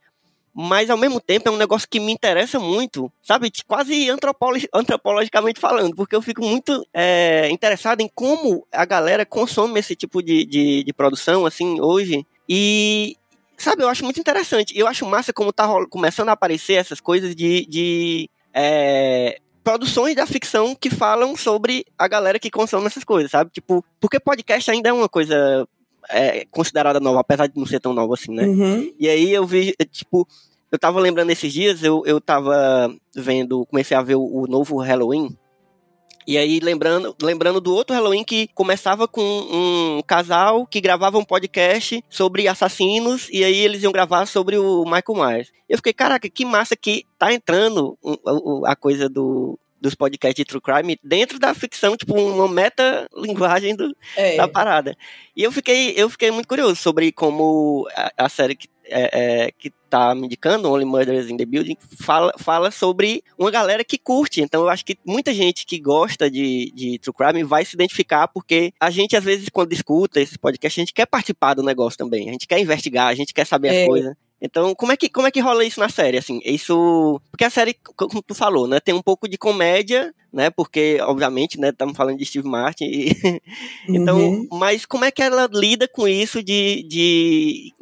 mas 0.55 0.91
ao 0.91 0.97
mesmo 0.97 1.21
tempo 1.21 1.49
é 1.49 1.53
um 1.53 1.57
negócio 1.57 1.89
que 1.89 2.01
me 2.01 2.13
interessa 2.13 2.59
muito, 2.59 3.11
sabe? 3.23 3.51
Quase 3.67 4.09
antropolo- 4.11 4.59
antropologicamente 4.75 5.61
falando, 5.61 5.95
porque 5.95 6.15
eu 6.17 6.23
fico 6.23 6.43
muito 6.45 6.85
é, 6.93 7.49
interessado 7.51 8.01
em 8.01 8.11
como 8.15 8.67
a 8.73 8.85
galera 8.85 9.25
consome 9.25 9.79
esse 9.79 9.95
tipo 9.95 10.23
de, 10.23 10.45
de, 10.45 10.85
de 10.85 10.93
produção, 10.93 11.47
assim, 11.47 11.81
hoje. 11.81 12.27
E, 12.49 13.17
sabe, 13.57 13.83
eu 13.83 13.89
acho 13.89 14.05
muito 14.05 14.21
interessante. 14.21 14.77
Eu 14.77 14.87
acho 14.87 15.07
massa 15.07 15.33
como 15.33 15.53
tá 15.53 15.69
começando 15.89 16.29
a 16.31 16.33
aparecer 16.33 16.75
essas 16.75 17.01
coisas 17.01 17.35
de. 17.35 17.65
de 17.67 18.31
é, 18.53 19.39
produções 19.63 20.17
da 20.17 20.27
ficção 20.27 20.75
que 20.75 20.91
falam 20.91 21.37
sobre 21.37 21.85
a 21.99 22.09
galera 22.09 22.39
que 22.39 22.51
consome 22.51 22.87
essas 22.87 23.05
coisas, 23.05 23.31
sabe? 23.31 23.51
Tipo, 23.53 23.85
porque 24.01 24.19
podcast 24.19 24.71
ainda 24.71 24.89
é 24.89 24.93
uma 24.93 25.09
coisa 25.09 25.69
é, 26.09 26.47
considerada 26.51 27.01
nova, 27.01 27.21
apesar 27.21 27.47
de 27.47 27.59
não 27.59 27.67
ser 27.67 27.81
tão 27.81 27.93
nova 27.93 28.15
assim, 28.15 28.33
né? 28.33 28.45
Uhum. 28.45 28.93
E 28.99 29.09
aí 29.09 29.33
eu 29.33 29.47
vi, 29.47 29.75
tipo, 29.91 30.27
eu 30.71 30.79
tava 30.79 31.01
lembrando 31.01 31.31
esses 31.31 31.53
dias, 31.53 31.83
eu, 31.83 32.03
eu 32.07 32.21
tava 32.21 32.95
vendo, 33.15 33.67
comecei 33.67 33.97
a 33.97 34.03
ver 34.03 34.15
o, 34.15 34.25
o 34.25 34.47
novo 34.47 34.79
Halloween. 34.79 35.37
E 36.27 36.39
aí 36.39 36.61
lembrando, 36.61 37.17
lembrando 37.21 37.61
do 37.61 37.75
outro 37.75 37.95
Halloween 37.95 38.23
que 38.23 38.49
começava 38.55 39.09
com 39.09 39.21
um 39.21 40.01
casal 40.07 40.67
que 40.67 40.81
gravava 40.81 41.19
um 41.19 41.25
podcast 41.25 42.05
sobre 42.09 42.47
assassinos 42.47 43.29
e 43.33 43.43
aí 43.43 43.57
eles 43.57 43.83
iam 43.83 43.91
gravar 43.91 44.27
sobre 44.27 44.57
o 44.57 44.85
Michael 44.85 45.27
Myers. 45.29 45.53
Eu 45.69 45.79
fiquei, 45.79 45.93
caraca, 45.93 46.29
que 46.29 46.45
massa 46.45 46.77
que 46.77 47.05
tá 47.19 47.33
entrando 47.33 47.99
a 48.65 48.77
coisa 48.77 49.09
do 49.09 49.59
dos 49.81 49.95
podcasts 49.95 50.35
de 50.37 50.45
true 50.45 50.61
crime 50.61 50.99
dentro 51.03 51.39
da 51.39 51.55
ficção, 51.55 51.97
tipo 51.97 52.15
uma 52.15 52.49
meta 52.49 53.07
linguagem 53.17 53.75
do, 53.75 53.95
É. 54.17 54.37
da 54.37 54.47
parada. 54.47 54.97
E 55.37 55.43
eu 55.43 55.51
fiquei, 55.51 55.95
eu 55.97 56.09
fiquei 56.11 56.31
muito 56.31 56.47
curioso 56.49 56.77
sobre 56.77 57.11
como 57.13 57.89
a, 57.97 58.25
a 58.25 58.29
série 58.29 58.55
que, 58.55 58.69
é, 58.87 59.47
é, 59.47 59.51
que 59.53 59.71
tá 59.89 60.15
me 60.15 60.27
indicando, 60.27 60.71
Only 60.71 60.85
Murders 60.85 61.31
in 61.31 61.37
the 61.37 61.45
Building, 61.47 61.77
fala, 62.01 62.33
fala 62.39 62.71
sobre 62.71 63.23
uma 63.39 63.51
galera 63.51 63.83
que 63.85 63.97
curte. 63.99 64.41
Então 64.41 64.63
eu 64.63 64.69
acho 64.69 64.85
que 64.85 64.97
muita 65.05 65.33
gente 65.33 65.65
que 65.67 65.79
gosta 65.81 66.31
de, 66.31 66.71
de 66.75 66.99
True 66.99 67.15
Crime 67.15 67.43
vai 67.45 67.65
se 67.65 67.75
identificar, 67.75 68.29
porque 68.29 68.73
a 68.79 68.91
gente, 68.91 69.17
às 69.17 69.25
vezes, 69.25 69.49
quando 69.49 69.73
escuta 69.73 70.21
esses 70.21 70.37
podcasts, 70.37 70.79
a 70.79 70.83
gente 70.83 70.95
quer 70.95 71.07
participar 71.07 71.55
do 71.55 71.63
negócio 71.63 71.99
também. 71.99 72.29
A 72.29 72.33
gente 72.33 72.47
quer 72.47 72.61
investigar, 72.61 73.09
a 73.09 73.15
gente 73.15 73.33
quer 73.35 73.47
saber 73.47 73.69
É. 73.69 73.83
as 73.83 73.87
coisas. 73.89 74.15
Então, 74.41 74.75
como 74.75 74.91
é, 74.93 74.97
que, 74.97 75.09
como 75.09 75.27
é 75.27 75.31
que 75.31 75.41
rola 75.41 75.65
isso 75.65 75.79
na 75.81 75.89
série? 75.89 76.17
Assim, 76.17 76.41
isso. 76.45 77.21
Porque 77.31 77.45
a 77.45 77.51
série, 77.51 77.75
como 77.95 78.23
tu 78.23 78.35
falou, 78.35 78.67
né? 78.67 78.81
Tem 78.81 78.95
um 78.95 79.03
pouco 79.03 79.29
de 79.29 79.37
comédia, 79.37 80.15
né? 80.33 80.49
Porque, 80.51 80.99
obviamente, 81.03 81.61
né? 81.61 81.69
Estamos 81.69 81.97
falando 81.97 82.19
de 82.19 82.25
Steve 82.25 82.49
Martin. 82.49 82.85
E, 82.85 83.13
então, 83.89 84.19
Uhum. 84.19 84.49
mas 84.53 84.87
como 84.87 85.05
é 85.05 85.11
que 85.11 85.23
ela 85.23 85.49
lida 85.53 85.87
com 85.87 86.09
isso 86.09 86.43
de. 86.43 86.83
de 86.89 87.75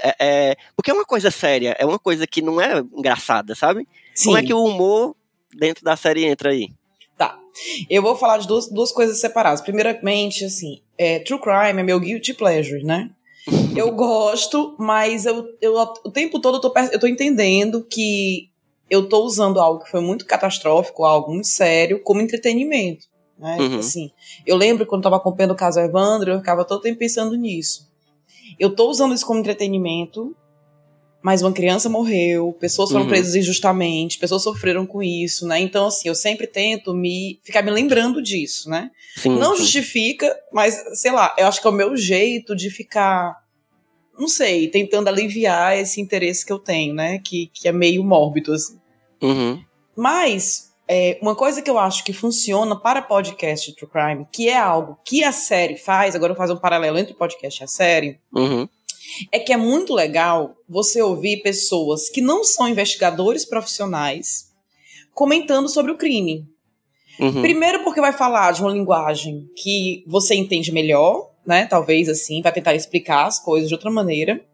é, 0.00 0.16
é, 0.18 0.56
porque 0.76 0.90
é 0.90 0.94
uma 0.94 1.04
coisa 1.04 1.30
séria, 1.30 1.76
é 1.78 1.84
uma 1.86 1.98
coisa 1.98 2.26
que 2.26 2.42
não 2.42 2.60
é 2.60 2.80
engraçada, 2.96 3.54
sabe? 3.54 3.86
Sim. 4.14 4.26
Como 4.26 4.38
é 4.38 4.42
que 4.42 4.54
o 4.54 4.64
humor 4.64 5.14
dentro 5.54 5.84
da 5.84 5.96
série 5.96 6.24
entra 6.24 6.50
aí? 6.50 6.68
Tá. 7.16 7.38
Eu 7.88 8.02
vou 8.02 8.14
falar 8.16 8.38
de 8.38 8.46
duas, 8.46 8.68
duas 8.68 8.92
coisas 8.92 9.18
separadas. 9.20 9.60
Primeiramente, 9.60 10.44
assim, 10.44 10.80
é, 10.98 11.18
True 11.20 11.40
Crime 11.40 11.80
é 11.80 11.82
meu 11.82 11.98
guilty 11.98 12.34
pleasure, 12.34 12.84
né? 12.84 13.10
Eu 13.76 13.92
gosto, 13.92 14.74
mas 14.78 15.26
eu, 15.26 15.44
eu 15.60 15.74
o 15.76 16.10
tempo 16.10 16.40
todo 16.40 16.56
eu 16.56 16.60
tô, 16.60 16.72
eu 16.92 16.98
tô 16.98 17.06
entendendo 17.06 17.84
que 17.84 18.50
eu 18.88 19.08
tô 19.08 19.24
usando 19.24 19.60
algo 19.60 19.84
que 19.84 19.90
foi 19.90 20.00
muito 20.00 20.24
catastrófico, 20.24 21.04
algo 21.04 21.32
muito 21.32 21.46
sério, 21.46 22.02
como 22.02 22.20
entretenimento. 22.20 23.06
Né? 23.38 23.56
Uhum. 23.60 23.78
Assim, 23.78 24.10
eu 24.46 24.56
lembro 24.56 24.86
quando 24.86 25.00
eu 25.00 25.04
tava 25.04 25.16
acompanhando 25.16 25.52
o 25.52 25.56
caso 25.56 25.78
Evandro, 25.78 26.32
eu 26.32 26.38
ficava 26.38 26.64
todo 26.64 26.80
tempo 26.80 26.98
pensando 26.98 27.36
nisso. 27.36 27.86
eu 28.58 28.74
tô 28.74 28.88
usando 28.88 29.14
isso 29.14 29.26
como 29.26 29.40
entretenimento, 29.40 30.34
mas 31.26 31.42
uma 31.42 31.52
criança 31.52 31.88
morreu, 31.88 32.52
pessoas 32.52 32.88
foram 32.88 33.02
Uhum. 33.02 33.08
presas 33.08 33.34
injustamente, 33.34 34.16
pessoas 34.16 34.44
sofreram 34.44 34.86
com 34.86 35.02
isso, 35.02 35.44
né? 35.44 35.58
Então, 35.58 35.88
assim, 35.88 36.06
eu 36.08 36.14
sempre 36.14 36.46
tento 36.46 36.94
me 36.94 37.40
ficar 37.42 37.62
me 37.62 37.70
lembrando 37.72 38.22
disso, 38.22 38.70
né? 38.70 38.92
Sim, 39.16 39.30
Não 39.36 39.56
sim. 39.56 39.62
justifica, 39.64 40.32
mas, 40.52 40.80
sei 41.00 41.10
lá, 41.10 41.34
eu 41.36 41.48
acho 41.48 41.60
que 41.60 41.66
é 41.66 41.70
o 41.70 41.72
meu 41.72 41.96
jeito 41.96 42.54
de 42.54 42.70
ficar, 42.70 43.34
não 44.16 44.28
sei, 44.28 44.68
tentando 44.68 45.08
aliviar 45.08 45.76
esse 45.76 46.00
interesse 46.00 46.46
que 46.46 46.52
eu 46.52 46.60
tenho, 46.60 46.94
né? 46.94 47.18
Que, 47.18 47.50
que 47.52 47.66
é 47.66 47.72
meio 47.72 48.04
mórbido, 48.04 48.52
assim. 48.52 48.78
Uhum. 49.20 49.60
Mas, 49.96 50.70
é, 50.88 51.18
uma 51.20 51.34
coisa 51.34 51.60
que 51.60 51.68
eu 51.68 51.76
acho 51.76 52.04
que 52.04 52.12
funciona 52.12 52.78
para 52.78 53.02
podcast 53.02 53.68
de 53.68 53.74
True 53.76 53.90
Crime, 53.90 54.26
que 54.30 54.48
é 54.48 54.56
algo 54.56 54.96
que 55.04 55.24
a 55.24 55.32
série 55.32 55.76
faz, 55.76 56.14
agora 56.14 56.30
eu 56.30 56.36
vou 56.36 56.42
fazer 56.44 56.52
um 56.52 56.60
paralelo 56.60 56.96
entre 56.98 57.14
o 57.14 57.16
podcast 57.16 57.60
e 57.60 57.64
a 57.64 57.66
série, 57.66 58.20
Uhum. 58.32 58.68
É 59.32 59.38
que 59.38 59.52
é 59.52 59.56
muito 59.56 59.94
legal 59.94 60.56
você 60.68 61.00
ouvir 61.02 61.42
pessoas 61.42 62.08
que 62.08 62.20
não 62.20 62.44
são 62.44 62.68
investigadores 62.68 63.44
profissionais 63.44 64.46
comentando 65.14 65.68
sobre 65.68 65.92
o 65.92 65.96
crime. 65.96 66.46
Uhum. 67.18 67.40
Primeiro 67.40 67.82
porque 67.82 68.00
vai 68.00 68.12
falar 68.12 68.52
de 68.52 68.60
uma 68.60 68.72
linguagem 68.72 69.48
que 69.56 70.04
você 70.06 70.34
entende 70.34 70.70
melhor, 70.70 71.30
né? 71.46 71.66
Talvez 71.66 72.08
assim, 72.08 72.42
vai 72.42 72.52
tentar 72.52 72.74
explicar 72.74 73.26
as 73.26 73.42
coisas 73.42 73.68
de 73.68 73.74
outra 73.74 73.90
maneira. 73.90 74.44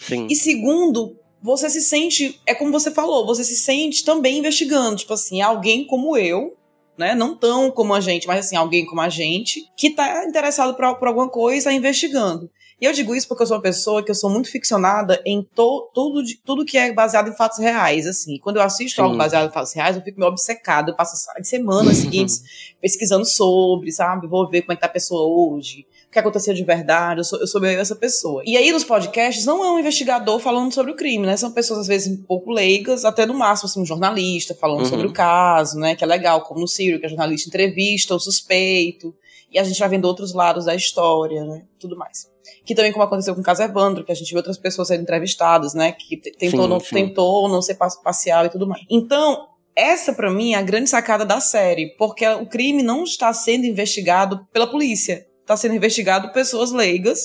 Sim. 0.00 0.26
E 0.28 0.34
segundo, 0.34 1.16
você 1.42 1.70
se 1.70 1.80
sente, 1.80 2.40
é 2.46 2.54
como 2.54 2.72
você 2.72 2.90
falou, 2.90 3.24
você 3.26 3.44
se 3.44 3.56
sente 3.56 4.04
também 4.04 4.38
investigando, 4.38 4.96
tipo 4.96 5.12
assim, 5.12 5.40
alguém 5.40 5.86
como 5.86 6.16
eu, 6.16 6.56
né? 6.98 7.14
Não 7.14 7.36
tão 7.36 7.70
como 7.70 7.94
a 7.94 8.00
gente, 8.00 8.26
mas 8.26 8.46
assim, 8.46 8.56
alguém 8.56 8.84
como 8.84 9.00
a 9.00 9.08
gente, 9.08 9.64
que 9.76 9.90
tá 9.90 10.24
interessado 10.26 10.74
por, 10.74 10.96
por 10.96 11.08
alguma 11.08 11.28
coisa, 11.28 11.70
tá 11.70 11.72
investigando. 11.72 12.50
E 12.80 12.86
eu 12.86 12.92
digo 12.92 13.14
isso 13.14 13.28
porque 13.28 13.42
eu 13.42 13.46
sou 13.46 13.56
uma 13.56 13.62
pessoa 13.62 14.02
que 14.02 14.10
eu 14.10 14.14
sou 14.14 14.30
muito 14.30 14.48
ficcionada 14.50 15.20
em 15.26 15.42
to, 15.54 15.90
tudo, 15.94 16.22
tudo 16.44 16.64
que 16.64 16.78
é 16.78 16.92
baseado 16.92 17.28
em 17.28 17.36
fatos 17.36 17.58
reais, 17.58 18.06
assim. 18.06 18.38
Quando 18.38 18.56
eu 18.56 18.62
assisto 18.62 18.96
Sim. 18.96 19.02
algo 19.02 19.16
baseado 19.16 19.48
em 19.48 19.52
fatos 19.52 19.72
reais, 19.74 19.96
eu 19.96 20.02
fico 20.02 20.18
meio 20.18 20.30
obcecada, 20.30 20.90
eu 20.90 20.96
passo 20.96 21.14
as 21.36 21.46
semanas 21.48 21.98
seguintes 21.98 22.42
pesquisando 22.80 23.26
sobre, 23.26 23.92
sabe? 23.92 24.26
Vou 24.26 24.48
ver 24.48 24.62
como 24.62 24.72
é 24.72 24.76
que 24.76 24.80
tá 24.80 24.86
a 24.86 24.90
pessoa 24.90 25.22
hoje, 25.54 25.86
o 26.08 26.10
que 26.10 26.18
aconteceu 26.18 26.54
de 26.54 26.64
verdade, 26.64 27.20
eu 27.20 27.24
sou, 27.24 27.38
eu 27.38 27.46
sou 27.46 27.60
meio 27.60 27.78
essa 27.78 27.94
pessoa. 27.94 28.42
E 28.46 28.56
aí 28.56 28.72
nos 28.72 28.82
podcasts 28.84 29.44
não 29.44 29.62
é 29.62 29.70
um 29.72 29.78
investigador 29.78 30.38
falando 30.40 30.72
sobre 30.72 30.90
o 30.92 30.96
crime, 30.96 31.26
né? 31.26 31.36
São 31.36 31.52
pessoas 31.52 31.80
às 31.80 31.86
vezes 31.86 32.10
um 32.10 32.22
pouco 32.24 32.50
leigas, 32.50 33.04
até 33.04 33.26
no 33.26 33.34
máximo 33.34 33.68
assim, 33.68 33.80
um 33.82 33.86
jornalista 33.86 34.54
falando 34.54 34.80
Uhum. 34.80 34.86
sobre 34.86 35.06
o 35.06 35.12
caso, 35.12 35.78
né? 35.78 35.94
Que 35.94 36.02
é 36.02 36.06
legal, 36.06 36.40
como 36.42 36.60
no 36.60 36.66
Ciro, 36.68 36.98
que 36.98 37.04
a 37.06 37.08
jornalista 37.10 37.48
entrevista 37.48 38.14
o 38.14 38.18
suspeito, 38.18 39.14
e 39.50 39.58
a 39.58 39.64
gente 39.64 39.78
vai 39.78 39.88
vendo 39.88 40.04
outros 40.04 40.32
lados 40.32 40.64
da 40.66 40.74
história, 40.74 41.44
né? 41.44 41.64
Tudo 41.78 41.96
mais. 41.96 42.30
Que 42.64 42.74
também 42.74 42.92
como 42.92 43.04
aconteceu 43.04 43.34
com 43.34 43.40
o 43.40 43.44
caso 43.44 43.62
Evandro, 43.62 44.04
que 44.04 44.12
a 44.12 44.14
gente 44.14 44.28
viu 44.28 44.38
outras 44.38 44.58
pessoas 44.58 44.88
sendo 44.88 45.02
entrevistadas, 45.02 45.74
né? 45.74 45.92
Que 45.92 46.16
tentou, 46.16 46.62
Sim, 46.64 46.68
não, 46.68 46.80
sim. 46.80 46.94
tentou 46.94 47.48
não 47.48 47.60
ser 47.62 47.74
pa- 47.74 47.88
parcial 48.02 48.46
e 48.46 48.50
tudo 48.50 48.66
mais. 48.66 48.82
Então, 48.90 49.46
essa 49.74 50.12
pra 50.12 50.30
mim 50.30 50.52
é 50.52 50.56
a 50.56 50.62
grande 50.62 50.88
sacada 50.90 51.24
da 51.24 51.40
série, 51.40 51.94
porque 51.96 52.26
o 52.26 52.46
crime 52.46 52.82
não 52.82 53.04
está 53.04 53.32
sendo 53.32 53.64
investigado 53.66 54.46
pela 54.52 54.66
polícia, 54.66 55.26
está 55.40 55.56
sendo 55.56 55.74
investigado 55.74 56.28
por 56.28 56.34
pessoas 56.34 56.70
leigas 56.72 57.20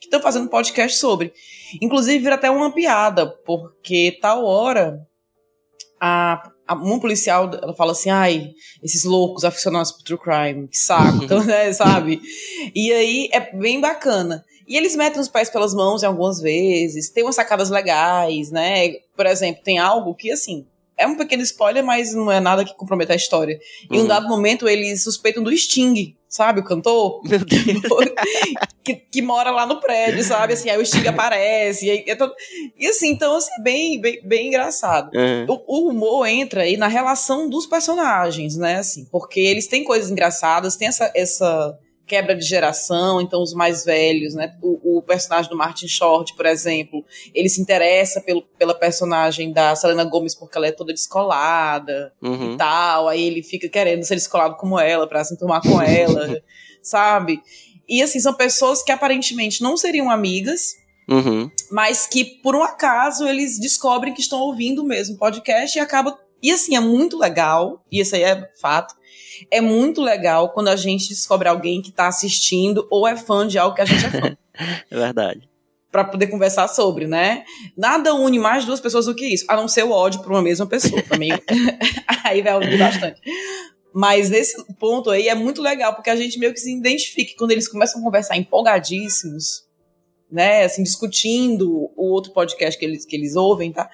que 0.00 0.06
estão 0.06 0.20
fazendo 0.20 0.48
podcast 0.48 0.96
sobre. 0.98 1.32
Inclusive 1.82 2.18
vira 2.18 2.36
até 2.36 2.50
uma 2.50 2.72
piada, 2.72 3.26
porque 3.44 4.16
tal 4.20 4.44
hora 4.44 5.00
a, 6.00 6.50
a 6.68 6.74
uma 6.74 7.00
policial 7.00 7.50
ela 7.60 7.74
fala 7.74 7.92
assim, 7.92 8.10
ai, 8.10 8.52
esses 8.82 9.04
loucos 9.04 9.42
aficionados 9.42 9.90
por 9.90 10.02
true 10.02 10.18
crime, 10.18 10.68
que 10.68 10.76
saco, 10.76 11.24
então, 11.24 11.42
né, 11.44 11.72
sabe? 11.72 12.20
E 12.74 12.92
aí 12.92 13.28
é 13.32 13.40
bem 13.56 13.80
bacana. 13.80 14.44
E 14.66 14.76
eles 14.76 14.94
metem 14.94 15.18
os 15.18 15.28
pés 15.28 15.48
pelas 15.48 15.72
mãos 15.72 16.02
em 16.02 16.06
algumas 16.06 16.40
vezes, 16.42 17.08
tem 17.08 17.24
umas 17.24 17.36
sacadas 17.36 17.70
legais, 17.70 18.50
né? 18.50 18.90
Por 19.16 19.24
exemplo, 19.24 19.62
tem 19.64 19.78
algo 19.78 20.14
que, 20.14 20.30
assim, 20.30 20.66
é 20.98 21.06
um 21.06 21.16
pequeno 21.16 21.42
spoiler, 21.42 21.84
mas 21.84 22.12
não 22.14 22.30
é 22.30 22.40
nada 22.40 22.64
que 22.64 22.74
comprometa 22.76 23.12
a 23.12 23.16
história. 23.16 23.58
Em 23.90 23.98
um 23.98 24.00
Uhum. 24.02 24.06
dado 24.08 24.28
momento, 24.28 24.68
eles 24.68 25.02
suspeitam 25.04 25.42
do 25.42 25.56
Sting, 25.56 26.16
sabe? 26.28 26.60
O 26.60 26.64
cantor? 26.64 27.22
Meu 27.24 27.38
Deus. 27.46 27.82
que, 28.82 28.94
que 28.94 29.22
mora 29.22 29.50
lá 29.50 29.66
no 29.66 29.80
prédio, 29.80 30.22
sabe? 30.24 30.54
Assim, 30.54 30.68
aí 30.70 30.78
o 30.80 30.84
Sting 30.84 31.06
aparece. 31.06 31.86
E, 31.86 31.90
aí 31.90 32.04
é 32.06 32.14
todo- 32.14 32.34
e 32.78 32.86
assim, 32.86 33.08
então, 33.10 33.36
assim, 33.36 33.50
bem, 33.62 34.00
bem, 34.00 34.20
bem 34.24 34.48
engraçado. 34.48 35.10
Uhum. 35.14 35.46
O, 35.66 35.86
o 35.86 35.90
humor 35.90 36.26
entra 36.26 36.62
aí 36.62 36.76
na 36.76 36.88
relação 36.88 37.48
dos 37.48 37.66
personagens, 37.66 38.56
né? 38.56 38.76
Assim, 38.76 39.04
porque 39.10 39.40
eles 39.40 39.66
têm 39.66 39.84
coisas 39.84 40.10
engraçadas, 40.10 40.76
tem 40.76 40.88
essa, 40.88 41.10
essa 41.14 41.78
quebra 42.08 42.34
de 42.34 42.44
geração, 42.44 43.20
então 43.20 43.42
os 43.42 43.52
mais 43.52 43.84
velhos, 43.84 44.34
né? 44.34 44.56
O, 44.62 44.98
o 44.98 45.02
personagem 45.02 45.50
do 45.50 45.56
Martin 45.56 45.86
Short, 45.86 46.34
por 46.34 46.46
exemplo, 46.46 47.04
ele 47.34 47.48
se 47.48 47.60
interessa 47.60 48.20
pelo, 48.20 48.42
pela 48.58 48.74
personagem 48.74 49.52
da 49.52 49.76
Selena 49.76 50.04
Gomez 50.04 50.34
porque 50.34 50.56
ela 50.56 50.66
é 50.66 50.72
toda 50.72 50.92
descolada 50.92 52.12
Uhum. 52.22 52.54
e 52.54 52.56
tal, 52.56 53.08
aí 53.08 53.22
ele 53.22 53.42
fica 53.42 53.68
querendo 53.68 54.02
ser 54.04 54.14
descolado 54.14 54.56
como 54.56 54.78
ela, 54.80 55.06
pra 55.06 55.22
se 55.22 55.34
enturmar 55.34 55.60
com 55.62 55.80
ela, 55.80 56.40
sabe? 56.82 57.40
E 57.88 58.02
assim, 58.02 58.18
são 58.20 58.34
pessoas 58.34 58.82
que 58.82 58.90
aparentemente 58.92 59.62
não 59.62 59.76
seriam 59.76 60.10
amigas, 60.10 60.74
Uhum. 61.10 61.50
mas 61.70 62.06
que 62.06 62.22
por 62.42 62.54
um 62.54 62.62
acaso 62.62 63.26
eles 63.26 63.58
descobrem 63.58 64.12
que 64.12 64.20
estão 64.20 64.40
ouvindo 64.40 64.82
o 64.82 64.86
mesmo 64.86 65.16
podcast 65.16 65.78
e 65.78 65.80
acaba 65.80 66.18
e 66.42 66.50
assim 66.50 66.76
é 66.76 66.80
muito 66.80 67.18
legal 67.18 67.84
e 67.90 68.00
isso 68.00 68.14
aí 68.14 68.22
é 68.22 68.50
fato 68.60 68.94
é 69.50 69.60
muito 69.60 70.00
legal 70.00 70.50
quando 70.50 70.68
a 70.68 70.76
gente 70.76 71.08
descobre 71.08 71.48
alguém 71.48 71.80
que 71.80 71.92
tá 71.92 72.08
assistindo 72.08 72.86
ou 72.90 73.06
é 73.06 73.16
fã 73.16 73.46
de 73.46 73.58
algo 73.58 73.74
que 73.74 73.82
a 73.82 73.84
gente 73.84 74.04
é 74.04 74.10
fã 74.10 74.36
É 74.90 74.96
verdade. 74.96 75.48
Pra 75.92 76.04
poder 76.04 76.26
conversar 76.26 76.68
sobre 76.68 77.06
né 77.06 77.44
nada 77.76 78.14
une 78.14 78.38
mais 78.38 78.64
duas 78.64 78.80
pessoas 78.80 79.06
do 79.06 79.14
que 79.14 79.26
isso 79.26 79.44
a 79.48 79.56
não 79.56 79.68
ser 79.68 79.84
o 79.84 79.90
ódio 79.90 80.22
por 80.22 80.32
uma 80.32 80.42
mesma 80.42 80.66
pessoa 80.66 81.02
também 81.02 81.30
aí 82.24 82.42
vai 82.42 82.56
unir 82.56 82.78
bastante 82.78 83.20
mas 83.92 84.30
nesse 84.30 84.62
ponto 84.74 85.10
aí 85.10 85.28
é 85.28 85.34
muito 85.34 85.62
legal 85.62 85.94
porque 85.94 86.10
a 86.10 86.16
gente 86.16 86.38
meio 86.38 86.52
que 86.52 86.60
se 86.60 86.76
identifica 86.76 87.34
quando 87.38 87.52
eles 87.52 87.68
começam 87.68 88.00
a 88.00 88.04
conversar 88.04 88.36
empolgadíssimos 88.36 89.68
né, 90.30 90.64
assim, 90.64 90.82
discutindo 90.82 91.90
o 91.96 92.12
outro 92.12 92.32
podcast 92.32 92.78
que 92.78 92.84
eles, 92.84 93.04
que 93.04 93.16
eles 93.16 93.34
ouvem, 93.34 93.72
tá? 93.72 93.88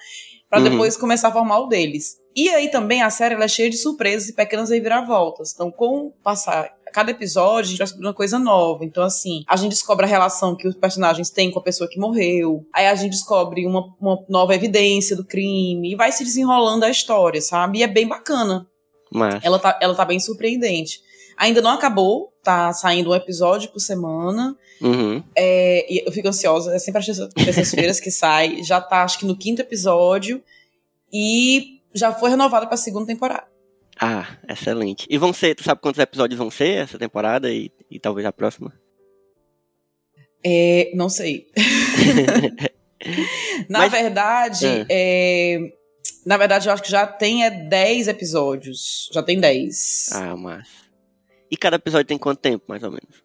Pra 0.55 0.63
Uhum. 0.63 0.69
depois 0.71 0.95
começar 0.95 1.27
a 1.27 1.31
formar 1.33 1.59
o 1.59 1.67
deles. 1.67 2.15
E 2.33 2.47
aí 2.49 2.69
também 2.69 3.01
a 3.01 3.09
série 3.09 3.35
ela 3.35 3.43
é 3.43 3.47
cheia 3.47 3.69
de 3.69 3.75
surpresas 3.77 4.29
e 4.29 4.33
pequenas 4.33 4.69
reviravoltas. 4.69 5.51
Então, 5.53 5.69
com 5.69 6.13
passar 6.23 6.69
cada 6.93 7.11
episódio, 7.11 7.59
a 7.59 7.69
gente 7.71 7.77
vai 7.77 7.85
descobrindo 7.85 8.07
uma 8.07 8.13
coisa 8.13 8.39
nova. 8.39 8.85
Então, 8.85 9.03
assim, 9.03 9.43
a 9.49 9.57
gente 9.57 9.71
descobre 9.71 10.05
a 10.05 10.07
relação 10.07 10.55
que 10.55 10.65
os 10.65 10.75
personagens 10.75 11.29
têm 11.29 11.51
com 11.51 11.59
a 11.59 11.63
pessoa 11.63 11.89
que 11.89 11.99
morreu. 11.99 12.65
Aí 12.73 12.87
a 12.87 12.95
gente 12.95 13.11
descobre 13.11 13.65
uma, 13.67 13.93
uma 13.99 14.23
nova 14.29 14.55
evidência 14.55 15.13
do 15.13 15.25
crime. 15.25 15.91
E 15.91 15.95
vai 15.95 16.11
se 16.13 16.23
desenrolando 16.23 16.85
a 16.85 16.89
história, 16.89 17.41
sabe? 17.41 17.79
E 17.79 17.83
é 17.83 17.87
bem 17.87 18.07
bacana. 18.07 18.65
Mas. 19.11 19.43
Ela 19.43 19.59
tá, 19.59 19.77
ela 19.81 19.93
tá 19.93 20.05
bem 20.05 20.19
surpreendente. 20.21 21.01
Ainda 21.37 21.61
não 21.61 21.71
acabou, 21.71 22.33
tá 22.43 22.71
saindo 22.73 23.11
um 23.11 23.15
episódio 23.15 23.69
por 23.71 23.79
semana. 23.79 24.55
Uhum. 24.81 25.23
É, 25.35 25.85
e 25.93 26.03
eu 26.05 26.11
fico 26.11 26.27
ansiosa, 26.27 26.75
é 26.75 26.79
sempre 26.79 26.99
às 26.99 27.05
terças-feiras 27.33 27.99
que 27.99 28.11
sai. 28.11 28.63
Já 28.63 28.79
tá, 28.81 29.03
acho 29.03 29.19
que 29.19 29.25
no 29.25 29.37
quinto 29.37 29.61
episódio. 29.61 30.41
E 31.11 31.79
já 31.93 32.11
foi 32.13 32.29
renovada 32.29 32.67
pra 32.67 32.77
segunda 32.77 33.07
temporada. 33.07 33.47
Ah, 33.99 34.37
excelente. 34.49 35.07
E 35.09 35.17
vão 35.17 35.31
ser, 35.31 35.55
tu 35.55 35.63
sabe 35.63 35.79
quantos 35.81 35.99
episódios 35.99 36.37
vão 36.37 36.51
ser 36.51 36.83
essa 36.83 36.99
temporada 36.99 37.51
e, 37.51 37.71
e 37.89 37.99
talvez 37.99 38.25
a 38.25 38.33
próxima? 38.33 38.73
É, 40.43 40.91
não 40.93 41.09
sei. 41.09 41.47
na 43.69 43.79
Mas- 43.79 43.91
verdade, 43.91 44.85
é, 44.89 45.59
na 46.25 46.37
verdade, 46.37 46.67
eu 46.67 46.73
acho 46.73 46.83
que 46.83 46.91
já 46.91 47.07
tem 47.07 47.45
é, 47.45 47.49
10 47.49 48.09
episódios. 48.09 49.09
Já 49.13 49.23
tem 49.23 49.39
10. 49.39 50.09
Ah, 50.11 50.35
mas. 50.35 50.67
E 51.55 51.57
cada 51.57 51.77
episódio 51.77 52.05
tem 52.05 52.17
quanto 52.17 52.39
tempo, 52.39 52.65
mais 52.67 52.83
ou 52.83 52.91
menos? 52.91 53.23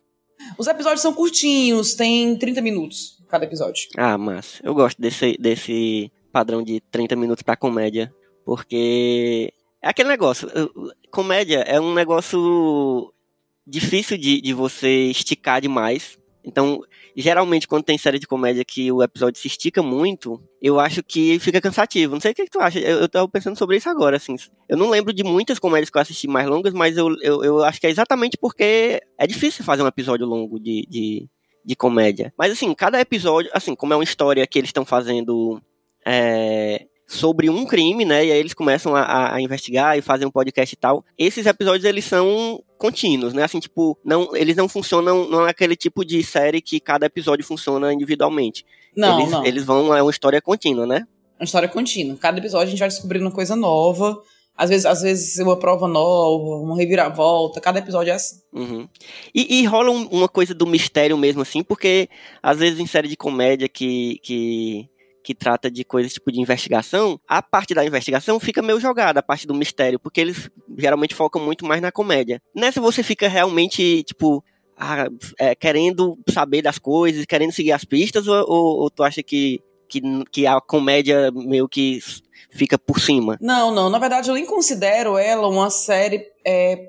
Os 0.57 0.69
episódios 0.69 1.01
são 1.01 1.13
curtinhos, 1.13 1.95
tem 1.95 2.37
30 2.39 2.63
minutos 2.63 3.21
cada 3.29 3.45
episódio. 3.45 3.89
Ah, 3.97 4.17
mas 4.17 4.61
eu 4.63 4.73
gosto 4.73 5.03
desse, 5.03 5.37
desse 5.37 6.13
padrão 6.33 6.63
de 6.63 6.81
30 6.93 7.17
minutos 7.17 7.43
pra 7.43 7.57
comédia, 7.57 8.15
porque 8.45 9.53
é 9.83 9.89
aquele 9.89 10.09
negócio. 10.09 10.49
Comédia 11.11 11.59
é 11.63 11.81
um 11.81 11.93
negócio 11.93 13.13
difícil 13.67 14.17
de, 14.17 14.41
de 14.41 14.55
você 14.55 15.11
esticar 15.11 15.61
demais. 15.61 16.17
Então, 16.45 16.81
geralmente, 17.17 17.67
quando 17.69 17.85
tem 17.85 17.99
série 17.99 18.19
de 18.19 18.27
comédia 18.27 18.65
que 18.65 18.91
o 18.91 19.03
episódio 19.03 19.41
se 19.41 19.49
estica 19.49 19.83
muito, 19.83 20.41
eu 20.61 20.79
acho 20.79 21.03
que 21.03 21.39
fica 21.39 21.61
cansativo. 21.61 22.15
Não 22.15 22.21
sei 22.21 22.33
o 22.33 22.35
que, 22.35 22.47
tu 22.47 22.61
acha. 22.61 22.79
Eu, 22.79 23.01
eu 23.01 23.09
tava 23.09 23.29
pensando 23.29 23.57
sobre 23.57 23.77
isso 23.77 23.89
agora, 23.89 24.17
assim. 24.17 24.37
Eu 24.69 24.77
não 24.77 24.91
lembro 24.91 25.13
de 25.13 25.25
muitas 25.25 25.59
comédias 25.59 25.91
que 25.91 25.97
eu 25.97 26.03
assisti 26.03 26.29
mais 26.29 26.47
longas, 26.47 26.73
mas 26.73 26.97
eu, 26.97 27.15
eu, 27.23 27.45
eu 27.45 27.65
acho 27.65 27.81
que 27.81 27.87
é 27.87 27.91
exatamente 27.91 28.37
porque 28.41 29.01
é 29.19 29.27
difícil 29.27 29.65
fazer 29.65 29.83
um 29.83 29.87
episódio 29.87 30.27
longo 30.27 30.59
de, 30.59 30.87
de, 30.89 31.29
de 31.65 31.77
comédia. 31.77 32.33
Mas 32.37 32.53
assim, 32.53 32.73
cada 32.75 33.01
episódio, 33.01 33.51
assim, 33.55 33.75
como 33.75 33.93
é 33.93 33.97
uma 33.97 34.05
história 34.05 34.47
que 34.47 34.59
eles 34.59 34.69
estão 34.69 34.85
fazendo. 34.85 35.61
é, 36.07 36.87
sobre 37.11 37.51
um 37.51 37.67
crime, 37.67 38.05
né? 38.05 38.25
E 38.25 38.31
aí 38.31 38.39
eles 38.39 38.55
começam 38.55 38.95
a, 38.95 39.35
a, 39.35 39.41
investigar 39.41 39.99
e 39.99 40.03
fazer 40.03 40.25
um 40.27 40.31
podcast 40.31 40.73
e 40.73 40.79
tal. 40.79 41.05
Esses 41.19 41.45
episódios, 41.45 41.85
eles 41.85 42.05
são 42.05 42.63
contínuos, 42.79 43.33
né? 43.33 43.43
Assim, 43.43 43.59
tipo, 43.59 43.99
não, 44.05 44.35
eles 44.37 44.55
não 44.55 44.69
funcionam, 44.69 45.29
não 45.29 45.45
é 45.45 45.51
aquele 45.51 45.75
tipo 45.75 46.05
de 46.05 46.23
série 46.23 46.63
que 46.63 46.79
cada 46.79 47.07
episódio 47.07 47.45
funciona 47.45 47.93
individualmente. 47.93 48.65
Não, 48.97 49.19
eles, 49.19 49.31
não. 49.31 49.45
Eles 49.45 49.65
vão, 49.65 49.95
é 49.95 50.01
uma 50.01 50.11
história 50.11 50.41
contínua, 50.41 50.87
né? 50.87 51.05
Uma 51.39 51.45
história 51.45 51.69
contínua. 51.69 52.17
Cada 52.17 52.39
episódio 52.39 52.69
a 52.69 52.71
gente 52.71 52.79
vai 52.79 52.89
descobrindo 52.89 53.25
uma 53.25 53.33
coisa 53.33 53.57
nova. 53.57 54.17
Às 54.57 54.71
vezes, 54.71 54.87
às 54.87 55.03
vezes 55.03 55.39
uma 55.39 55.59
prova 55.59 55.89
nova, 55.89 56.63
uma 56.63 56.77
reviravolta. 56.77 57.61
Cada 57.61 57.81
episódio 57.81 58.13
é 58.13 58.15
assim. 58.15 58.41
Uhum. 58.53 58.89
E, 59.35 59.59
e, 59.59 59.65
rola 59.65 59.91
um, 59.91 60.07
uma 60.09 60.29
coisa 60.29 60.55
do 60.55 60.67
mistério 60.67 61.17
mesmo, 61.19 61.43
assim, 61.43 61.63
porque 61.63 62.09
às 62.43 62.59
vezes 62.59 62.79
em 62.79 62.87
série 62.87 63.09
de 63.09 63.17
comédia 63.17 63.69
que, 63.69 64.21
que, 64.23 64.89
que 65.23 65.35
trata 65.35 65.71
de 65.71 65.85
coisas 65.85 66.13
tipo 66.13 66.33
de 66.33 66.41
investigação, 66.41 67.21
a 67.29 67.43
parte 67.43 67.75
da 67.75 67.85
investigação 67.85 68.41
fica 68.41 68.63
meio 68.63 68.81
jogada, 68.81 69.21
a 69.21 69.23
parte 69.23 69.47
do 69.47 69.55
mistério, 69.55 69.99
porque 69.99 70.21
eles 70.21 70.51
geralmente 70.79 71.15
focam 71.15 71.43
muito 71.43 71.65
mais 71.65 71.81
na 71.81 71.93
comédia. 71.93 72.41
Nessa 72.55 72.81
você 72.81 73.03
fica 73.03 73.29
realmente, 73.29 74.03
tipo, 74.03 74.43
ah, 74.77 75.09
é, 75.39 75.55
querendo 75.55 76.19
saber 76.29 76.63
das 76.63 76.79
coisas, 76.79 77.27
querendo 77.27 77.53
seguir 77.53 77.73
as 77.73 77.85
pistas, 77.85 78.27
ou, 78.27 78.45
ou, 78.49 78.81
ou 78.83 78.91
tu 78.91 79.03
acha 79.03 79.23
que, 79.23 79.61
que, 79.89 80.01
que 80.31 80.47
a 80.47 80.61
comédia 80.61 81.31
meio 81.33 81.69
que 81.69 82.01
fica 82.51 82.79
por 82.79 82.99
cima. 82.99 83.37
Não, 83.41 83.75
não. 83.75 83.91
Na 83.91 83.99
verdade, 83.99 84.31
eu 84.31 84.35
nem 84.35 84.47
considero 84.47 85.19
ela 85.19 85.49
uma 85.49 85.69
série, 85.71 86.27
é, 86.45 86.89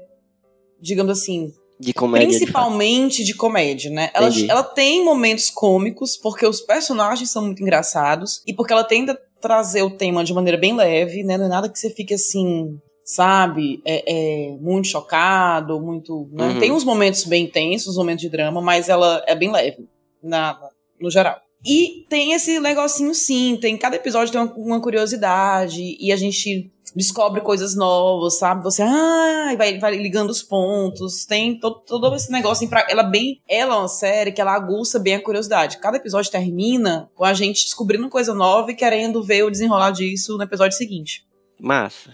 digamos 0.79 1.11
assim. 1.11 1.53
De 1.81 1.93
comédia. 1.93 2.27
Principalmente 2.27 3.17
de, 3.17 3.31
de 3.31 3.35
comédia, 3.35 3.89
né? 3.89 4.11
Ela, 4.13 4.29
ela 4.47 4.63
tem 4.63 5.03
momentos 5.03 5.49
cômicos, 5.49 6.15
porque 6.15 6.45
os 6.45 6.61
personagens 6.61 7.31
são 7.31 7.43
muito 7.43 7.61
engraçados, 7.61 8.43
e 8.45 8.53
porque 8.53 8.71
ela 8.71 8.83
tenta 8.83 9.19
trazer 9.41 9.81
o 9.81 9.89
tema 9.89 10.23
de 10.23 10.31
maneira 10.31 10.57
bem 10.57 10.75
leve, 10.75 11.23
né? 11.23 11.37
Não 11.37 11.45
é 11.45 11.49
nada 11.49 11.67
que 11.67 11.79
você 11.79 11.89
fique 11.89 12.13
assim, 12.13 12.79
sabe, 13.03 13.81
é, 13.83 14.03
é 14.05 14.57
muito 14.57 14.87
chocado, 14.87 15.81
muito. 15.81 16.29
Né? 16.31 16.49
Uhum. 16.49 16.59
Tem 16.59 16.71
uns 16.71 16.83
momentos 16.83 17.23
bem 17.23 17.45
intensos, 17.45 17.97
momentos 17.97 18.21
de 18.21 18.29
drama, 18.29 18.61
mas 18.61 18.87
ela 18.87 19.23
é 19.27 19.33
bem 19.33 19.51
leve, 19.51 19.87
na, 20.21 20.59
no 20.99 21.09
geral. 21.09 21.41
E 21.65 22.05
tem 22.09 22.33
esse 22.33 22.59
negocinho 22.59 23.13
sim, 23.13 23.57
tem 23.59 23.77
cada 23.77 23.95
episódio 23.95 24.31
tem 24.31 24.41
uma, 24.41 24.81
curiosidade 24.81 25.95
e 25.99 26.11
a 26.11 26.15
gente 26.15 26.71
descobre 26.95 27.41
coisas 27.41 27.75
novas, 27.75 28.39
sabe? 28.39 28.63
Você 28.63 28.81
ah, 28.81 29.53
vai, 29.55 29.77
vai 29.77 29.95
ligando 29.95 30.31
os 30.31 30.41
pontos, 30.41 31.25
tem 31.25 31.59
todo, 31.59 31.79
todo 31.81 32.15
esse 32.15 32.31
negócio 32.31 32.67
pra, 32.67 32.85
ela 32.89 33.03
bem, 33.03 33.41
ela 33.47 33.75
é 33.75 33.77
uma 33.77 33.87
série 33.87 34.31
que 34.31 34.41
ela 34.41 34.55
aguça 34.55 34.99
bem 34.99 35.15
a 35.15 35.23
curiosidade. 35.23 35.77
Cada 35.77 35.97
episódio 35.97 36.31
termina 36.31 37.09
com 37.15 37.23
a 37.23 37.33
gente 37.33 37.63
descobrindo 37.63 38.09
coisa 38.09 38.33
nova 38.33 38.71
e 38.71 38.75
querendo 38.75 39.23
ver 39.23 39.43
o 39.43 39.51
desenrolar 39.51 39.91
disso 39.91 40.37
no 40.37 40.43
episódio 40.43 40.75
seguinte. 40.77 41.25
Massa. 41.59 42.13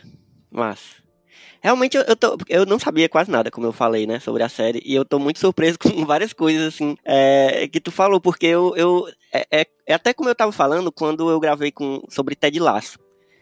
Massa. 0.51 1.07
Realmente 1.62 1.98
eu, 1.98 2.04
eu, 2.04 2.16
tô, 2.16 2.38
eu 2.50 2.66
não 2.66 2.80
sabia 2.80 3.10
quase 3.10 3.32
nada, 3.32 3.52
como 3.52 3.66
eu 3.68 3.74
falei, 3.74 4.06
né, 4.06 4.20
sobre 4.20 4.44
a 4.44 4.50
série, 4.50 4.82
e 4.86 4.94
eu 4.94 5.04
tô 5.04 5.20
muito 5.20 5.40
surpreso 5.40 5.78
com 5.80 6.06
várias 6.06 6.34
coisas, 6.34 6.74
assim, 6.74 6.96
é, 7.04 7.68
que 7.68 7.80
tu 7.80 7.92
falou, 7.92 8.22
porque 8.22 8.46
eu, 8.46 8.76
eu 8.76 9.08
é, 9.34 9.48
é, 9.52 9.68
é, 9.88 9.94
até 9.94 10.14
como 10.14 10.30
eu 10.30 10.36
tava 10.36 10.52
falando 10.52 10.92
quando 10.92 11.30
eu 11.30 11.40
gravei 11.40 11.72
com, 11.72 12.02
sobre 12.10 12.36
Ted 12.36 12.60
Lasso. 12.60 13.00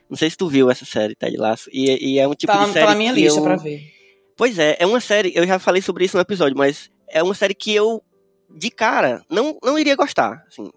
Não 0.09 0.15
sei 0.15 0.29
se 0.29 0.37
tu 0.37 0.47
viu 0.47 0.69
essa 0.69 0.85
série, 0.85 1.15
Ted 1.15 1.35
Lasso, 1.37 1.69
e, 1.71 2.13
e 2.13 2.19
é 2.19 2.27
um 2.27 2.33
tipo 2.33 2.53
tá, 2.53 2.65
de 2.65 2.73
série 2.73 2.85
Tá 2.85 2.91
na 2.91 2.97
minha 2.97 3.11
lista 3.11 3.39
eu... 3.39 3.43
pra 3.43 3.55
ver. 3.55 3.81
Pois 4.37 4.59
é, 4.59 4.75
é 4.79 4.85
uma 4.85 4.99
série, 4.99 5.31
eu 5.35 5.47
já 5.47 5.57
falei 5.59 5.81
sobre 5.81 6.05
isso 6.05 6.17
no 6.17 6.21
episódio, 6.21 6.57
mas 6.57 6.89
é 7.09 7.23
uma 7.23 7.33
série 7.33 7.53
que 7.53 7.73
eu, 7.73 8.03
de 8.49 8.69
cara, 8.69 9.23
não, 9.29 9.57
não 9.63 9.79
iria 9.79 9.95
gostar, 9.95 10.43
assim, 10.47 10.69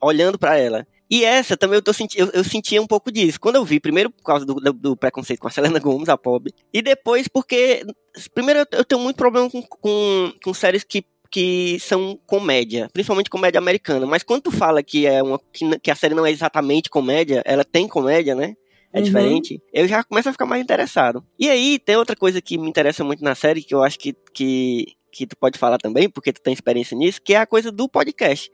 olhando 0.00 0.38
para 0.38 0.56
ela. 0.56 0.86
E 1.12 1.26
essa 1.26 1.58
também 1.58 1.76
eu, 1.76 1.82
tô 1.82 1.92
senti 1.92 2.18
eu, 2.18 2.30
eu, 2.32 2.42
sentia 2.42 2.80
um 2.80 2.86
pouco 2.86 3.12
disso. 3.12 3.38
Quando 3.38 3.56
eu 3.56 3.64
vi, 3.66 3.78
primeiro 3.78 4.08
por 4.08 4.22
causa 4.22 4.46
do, 4.46 4.54
do, 4.54 4.72
do 4.72 4.96
preconceito 4.96 5.40
com 5.40 5.46
a 5.46 5.50
Selena 5.50 5.78
Gomez, 5.78 6.08
a 6.08 6.16
pobre, 6.16 6.54
e 6.72 6.80
depois 6.80 7.28
porque, 7.28 7.84
primeiro 8.34 8.60
eu, 8.60 8.78
eu 8.78 8.82
tenho 8.82 8.98
muito 8.98 9.16
problema 9.16 9.50
com, 9.50 9.60
com, 9.60 10.32
com 10.42 10.54
séries 10.54 10.82
que 10.82 11.04
que 11.30 11.78
são 11.80 12.18
comédia, 12.26 12.90
principalmente 12.92 13.30
comédia 13.30 13.58
americana. 13.58 14.06
Mas 14.06 14.22
quando 14.22 14.42
tu 14.42 14.50
fala 14.50 14.82
que 14.82 15.06
é 15.06 15.22
uma 15.22 15.38
que, 15.52 15.78
que 15.80 15.90
a 15.90 15.94
série 15.94 16.14
não 16.14 16.24
é 16.24 16.30
exatamente 16.30 16.88
comédia, 16.88 17.42
ela 17.44 17.64
tem 17.64 17.86
comédia, 17.86 18.34
né? 18.34 18.54
É 18.90 18.98
uhum. 18.98 19.04
diferente, 19.04 19.62
eu 19.72 19.86
já 19.86 20.02
começo 20.04 20.30
a 20.30 20.32
ficar 20.32 20.46
mais 20.46 20.62
interessado. 20.62 21.22
E 21.38 21.48
aí, 21.48 21.78
tem 21.78 21.96
outra 21.96 22.16
coisa 22.16 22.40
que 22.40 22.56
me 22.56 22.68
interessa 22.68 23.04
muito 23.04 23.22
na 23.24 23.34
série, 23.34 23.62
que 23.62 23.74
eu 23.74 23.82
acho 23.82 23.98
que, 23.98 24.14
que, 24.34 24.86
que 25.10 25.26
tu 25.26 25.36
pode 25.36 25.58
falar 25.58 25.78
também, 25.78 26.08
porque 26.10 26.32
tu 26.32 26.42
tem 26.42 26.52
experiência 26.52 26.96
nisso, 26.96 27.20
que 27.22 27.32
é 27.32 27.38
a 27.38 27.46
coisa 27.46 27.72
do 27.72 27.88
podcast. 27.88 28.50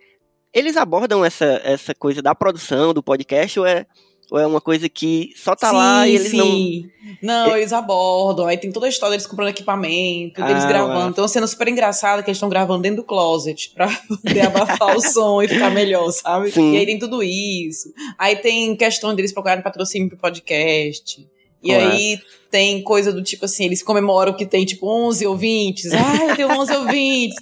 Eles 0.52 0.76
abordam 0.76 1.24
essa, 1.24 1.60
essa 1.64 1.94
coisa 1.94 2.22
da 2.22 2.34
produção 2.34 2.94
do 2.94 3.02
podcast 3.02 3.60
ou 3.60 3.66
é, 3.66 3.86
ou 4.30 4.38
é 4.38 4.46
uma 4.46 4.60
coisa 4.60 4.88
que 4.88 5.30
só 5.36 5.54
tá 5.54 5.70
sim, 5.70 5.76
lá 5.76 6.08
e 6.08 6.14
eles 6.14 6.30
sim. 6.30 6.90
não. 7.22 7.46
Não, 7.46 7.56
eles 7.56 7.72
abordam. 7.72 8.46
Aí 8.46 8.58
tem 8.58 8.70
toda 8.70 8.86
a 8.86 8.88
história 8.88 9.12
deles 9.12 9.26
comprando 9.26 9.48
equipamento, 9.48 10.42
deles 10.42 10.64
ah, 10.64 10.68
gravando. 10.68 11.10
Então, 11.10 11.26
cena 11.26 11.46
super 11.46 11.68
engraçada 11.68 12.22
que 12.22 12.30
eles 12.30 12.36
estão 12.36 12.48
gravando 12.48 12.82
dentro 12.82 12.98
do 12.98 13.04
closet 13.04 13.70
pra 13.74 13.88
poder 14.22 14.40
abafar 14.40 14.96
o 14.96 15.00
som 15.00 15.42
e 15.42 15.48
ficar 15.48 15.70
melhor, 15.70 16.10
sabe? 16.12 16.50
Sim. 16.50 16.74
E 16.74 16.78
aí 16.78 16.86
tem 16.86 16.98
tudo 16.98 17.22
isso. 17.22 17.92
Aí 18.18 18.36
tem 18.36 18.76
questão 18.76 19.14
deles 19.14 19.32
procurarem 19.32 19.62
patrocínio 19.62 20.08
pro 20.08 20.18
podcast. 20.18 21.26
E 21.62 21.74
aí 21.74 22.20
tem 22.50 22.82
coisa 22.82 23.12
do 23.12 23.22
tipo 23.22 23.44
assim, 23.44 23.64
eles 23.64 23.82
comemoram 23.82 24.32
que 24.32 24.46
tem 24.46 24.64
tipo 24.64 24.86
11 24.88 25.26
ouvintes. 25.26 25.92
Ah, 25.92 26.26
eu 26.28 26.36
tenho 26.36 26.50
11 26.50 26.76
ouvintes. 26.76 27.36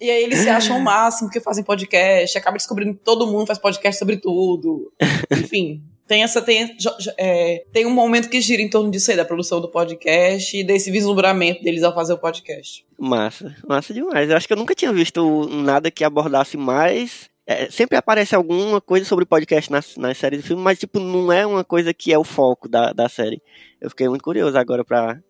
E 0.00 0.10
aí 0.10 0.22
eles 0.22 0.40
se 0.40 0.48
acham 0.48 0.78
o 0.78 0.82
máximo 0.82 1.30
que 1.30 1.40
fazem 1.40 1.64
podcast, 1.64 2.36
acaba 2.36 2.56
descobrindo 2.56 2.94
que 2.94 3.04
todo 3.04 3.26
mundo 3.26 3.46
faz 3.46 3.58
podcast 3.58 3.98
sobre 3.98 4.18
tudo. 4.18 4.92
Enfim, 5.32 5.82
tem 6.06 6.22
essa 6.22 6.40
tem, 6.40 6.76
é, 7.18 7.64
tem 7.72 7.84
um 7.86 7.90
momento 7.90 8.28
que 8.28 8.40
gira 8.40 8.62
em 8.62 8.70
torno 8.70 8.90
disso 8.90 9.10
aí, 9.10 9.16
da 9.16 9.24
produção 9.24 9.60
do 9.60 9.68
podcast 9.68 10.56
e 10.56 10.62
desse 10.62 10.90
vislumbramento 10.90 11.62
deles 11.62 11.82
ao 11.82 11.94
fazer 11.94 12.12
o 12.12 12.18
podcast. 12.18 12.84
Massa, 12.98 13.56
massa 13.66 13.92
demais. 13.92 14.30
Eu 14.30 14.36
acho 14.36 14.46
que 14.46 14.52
eu 14.52 14.56
nunca 14.56 14.74
tinha 14.74 14.92
visto 14.92 15.48
nada 15.48 15.90
que 15.90 16.04
abordasse 16.04 16.56
mais 16.56 17.28
é, 17.46 17.70
sempre 17.70 17.96
aparece 17.96 18.34
alguma 18.34 18.80
coisa 18.80 19.06
sobre 19.06 19.24
podcast 19.24 19.70
nas, 19.70 19.96
nas 19.96 20.18
séries 20.18 20.42
de 20.42 20.48
filme, 20.48 20.62
mas 20.62 20.78
tipo, 20.78 20.98
não 20.98 21.32
é 21.32 21.46
uma 21.46 21.62
coisa 21.62 21.94
que 21.94 22.12
é 22.12 22.18
o 22.18 22.24
foco 22.24 22.68
da, 22.68 22.92
da 22.92 23.08
série. 23.08 23.40
Eu 23.80 23.88
fiquei 23.88 24.08
muito 24.08 24.24
curioso 24.24 24.58
agora 24.58 24.84
pra, 24.84 25.20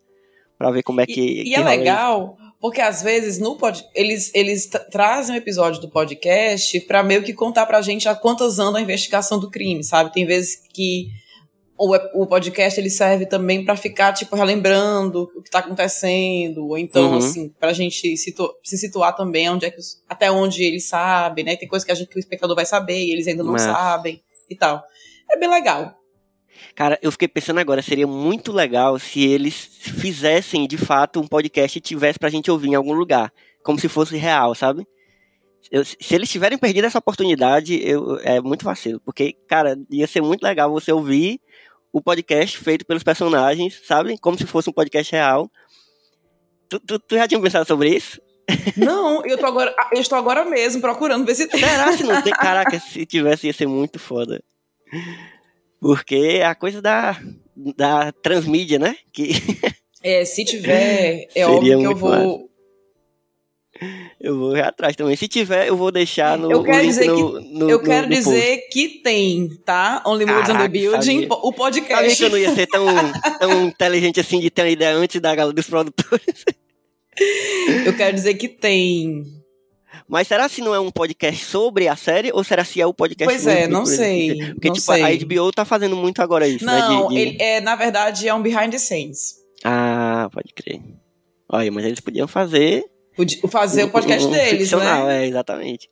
pra 0.57 0.71
ver 0.71 0.83
como 0.83 1.01
é 1.01 1.07
que. 1.07 1.21
E, 1.21 1.45
que 1.45 1.51
e 1.51 1.55
é 1.55 1.63
legal, 1.63 2.39
isso. 2.41 2.53
porque 2.59 2.81
às 2.81 3.03
vezes 3.03 3.39
no 3.39 3.57
pod, 3.57 3.85
eles, 3.95 4.33
eles 4.35 4.67
trazem 4.91 5.35
um 5.35 5.39
episódio 5.39 5.81
do 5.81 5.91
podcast 5.91 6.81
pra 6.83 7.03
meio 7.03 7.23
que 7.23 7.35
contar 7.35 7.67
pra 7.67 7.83
gente 7.83 8.09
a 8.09 8.15
quantas 8.15 8.59
anos 8.59 8.77
a 8.77 8.81
investigação 8.81 9.39
do 9.39 9.51
crime, 9.51 9.85
sabe? 9.85 10.11
Tem 10.11 10.25
vezes 10.25 10.63
que 10.73 11.09
o, 11.79 12.23
o 12.23 12.27
podcast 12.27 12.81
ele 12.81 12.91
serve 12.91 13.27
também 13.27 13.65
para 13.65 13.77
ficar 13.77 14.13
tipo 14.13 14.35
relembrando 14.35 15.31
o 15.37 15.43
que 15.43 15.49
está 15.49 15.59
acontecendo 15.59 16.67
ou 16.67 16.79
então 16.79 17.11
uhum. 17.11 17.19
assim 17.19 17.49
para 17.61 17.71
a 17.71 17.73
gente 17.73 18.17
situ 18.17 18.49
se 18.65 18.79
situar 18.79 19.15
também 19.15 19.49
onde 19.51 19.67
é 19.67 19.71
que 19.71 19.79
os, 19.79 20.03
até 20.09 20.31
onde 20.31 20.63
eles 20.63 20.89
sabem 20.89 21.45
né 21.45 21.57
tem 21.57 21.69
coisas 21.69 21.85
que 21.85 21.93
a 21.93 21.95
gente 21.95 22.09
que 22.09 22.17
o 22.17 22.21
espectador 22.21 22.57
vai 22.57 22.67
saber 22.67 22.99
e 22.99 23.13
eles 23.13 23.27
ainda 23.27 23.43
não 23.43 23.53
Mas... 23.53 23.63
sabem 23.63 24.23
e 24.49 24.57
tal 24.57 24.83
é 25.31 25.39
bem 25.39 25.51
legal 25.51 25.95
Cara, 26.75 26.99
eu 27.03 27.13
fiquei 27.13 27.29
pensando 27.29 27.61
agora, 27.61 27.83
seria 27.83 28.07
muito 28.07 28.53
legal 28.53 28.99
se 28.99 29.25
eles 29.25 29.55
fizessem 29.55 30.67
de 30.67 30.77
fato 30.77 31.21
um 31.21 31.27
podcast 31.27 31.77
e 31.77 31.81
tivesse 31.81 32.19
pra 32.19 32.31
gente 32.31 32.51
ouvir 32.51 32.69
em 32.69 32.75
algum 32.75 32.93
lugar, 32.93 33.33
como 33.63 33.79
se 33.79 33.89
fosse 33.89 34.17
real, 34.17 34.55
sabe? 34.55 34.87
Eu, 35.71 35.85
se 35.85 36.15
eles 36.15 36.31
tiverem 36.31 36.59
perdido 36.59 36.85
essa 36.85 36.99
oportunidade, 36.99 37.81
eu, 37.83 38.19
é 38.21 38.41
muito 38.41 38.65
vacilo, 38.65 39.01
porque, 39.01 39.35
cara, 39.49 39.77
ia 39.91 40.07
ser 40.07 40.21
muito 40.21 40.43
legal 40.43 40.71
você 40.71 40.93
ouvir 40.93 41.41
o 41.97 42.03
podcast 42.03 42.59
feito 42.59 42.85
pelos 42.85 43.03
personagens, 43.03 43.81
sabe? 43.87 44.19
Como 44.19 44.37
se 44.37 44.45
fosse 44.45 44.69
um 44.69 44.73
podcast 44.73 45.11
real. 45.11 45.51
Tu, 46.69 46.79
tu, 46.81 46.99
tu 46.99 47.17
já 47.17 47.27
tinha 47.27 47.41
pensado 47.41 47.67
sobre 47.67 47.89
isso? 47.89 48.21
Não, 48.77 49.25
eu 49.25 49.39
tô 49.39 49.47
agora, 49.47 49.75
eu 49.95 50.01
estou 50.03 50.19
agora 50.19 50.45
mesmo 50.45 50.83
procurando 50.83 51.25
ver 51.25 51.35
se 51.35 51.49
tem. 51.49 51.59
Será 51.59 51.97
se 51.97 52.05
não 52.05 52.21
tem? 52.21 52.35
Caraca, 52.35 52.79
se 52.79 53.07
tivesse 53.07 53.47
ia 53.47 53.53
ser 53.55 53.67
muito 53.67 53.99
foda. 53.99 54.45
Porque 55.81 56.15
é 56.15 56.45
a 56.45 56.55
coisa 56.55 56.83
da, 56.83 57.19
da 57.57 58.13
transmídia, 58.13 58.79
né? 58.79 58.97
Que... 59.11 59.33
É, 60.03 60.25
se 60.27 60.45
tiver, 60.45 61.27
é 61.35 61.47
óbvio 61.47 61.79
que 61.79 61.87
eu 61.87 61.97
vou. 61.97 62.11
Massa. 62.11 62.56
Eu 64.21 64.39
vou 64.39 64.57
ir 64.57 64.63
atrás 64.63 64.97
também. 64.97 65.17
Se 65.17 65.29
tiver, 65.29 65.69
eu 65.69 65.77
vou 65.77 65.91
deixar 65.91 66.39
no. 66.39 66.51
Eu 66.51 66.63
quero 66.63 66.87
dizer, 66.87 67.07
no, 67.07 67.41
que, 67.41 67.49
no, 67.55 67.71
eu 67.71 67.83
quero 67.83 68.09
dizer 68.09 68.69
que 68.71 69.01
tem, 69.03 69.49
tá? 69.65 70.03
Only 70.07 70.27
Moods 70.27 70.51
on 70.51 70.59
the 70.59 70.69
Building, 70.69 71.23
sabia. 71.23 71.29
o 71.31 71.53
podcast. 71.53 71.95
Sabia 71.95 72.17
que 72.17 72.25
eu 72.25 72.31
não 72.31 72.39
ia 72.39 72.55
ser 72.55 72.67
tão, 72.67 72.87
tão 73.39 73.67
inteligente 73.67 74.21
assim 74.21 74.41
de 74.41 74.51
ter 74.51 74.63
uma 74.63 74.69
ideia 74.71 74.95
antes 74.97 75.21
da 75.21 75.35
galera 75.35 75.55
dos 75.55 75.67
produtores. 75.67 76.45
Eu 77.85 77.97
quero 77.97 78.15
dizer 78.15 78.35
que 78.35 78.49
tem. 78.49 79.25
Mas 80.09 80.29
será 80.29 80.49
se 80.49 80.61
não 80.61 80.75
é 80.75 80.79
um 80.79 80.91
podcast 80.91 81.45
sobre 81.45 81.89
a 81.89 81.97
série 81.97 82.31
ou 82.33 82.45
será 82.45 82.65
se 82.65 82.81
é 82.81 82.87
o 82.87 82.95
podcast 82.95 83.25
Pois 83.25 83.47
é, 83.47 83.67
não 83.67 83.85
sei. 83.85 84.53
Porque, 84.53 84.69
não 84.69 84.75
tipo, 84.75 84.93
sei. 84.93 85.03
a 85.03 85.17
HBO 85.17 85.51
tá 85.51 85.65
fazendo 85.65 85.97
muito 85.97 86.23
agora 86.23 86.47
isso, 86.47 86.65
não, 86.65 86.73
né? 86.73 87.09
De, 87.09 87.15
de... 87.15 87.21
Ele, 87.21 87.43
é, 87.43 87.61
na 87.61 87.75
verdade, 87.75 88.29
é 88.29 88.35
um 88.35 88.43
behind 88.43 88.71
the 88.71 88.79
scenes. 88.79 89.35
Ah, 89.65 90.29
pode 90.33 90.53
crer. 90.55 90.81
Olha, 91.49 91.73
mas 91.73 91.85
eles 91.85 92.01
podiam 92.01 92.29
fazer 92.29 92.85
fazer 93.49 93.85
o 93.85 93.91
podcast 93.91 94.27
um, 94.27 94.31
um 94.31 94.33
deles, 94.33 94.73
né? 94.73 95.23
É, 95.23 95.27
exatamente. 95.27 95.89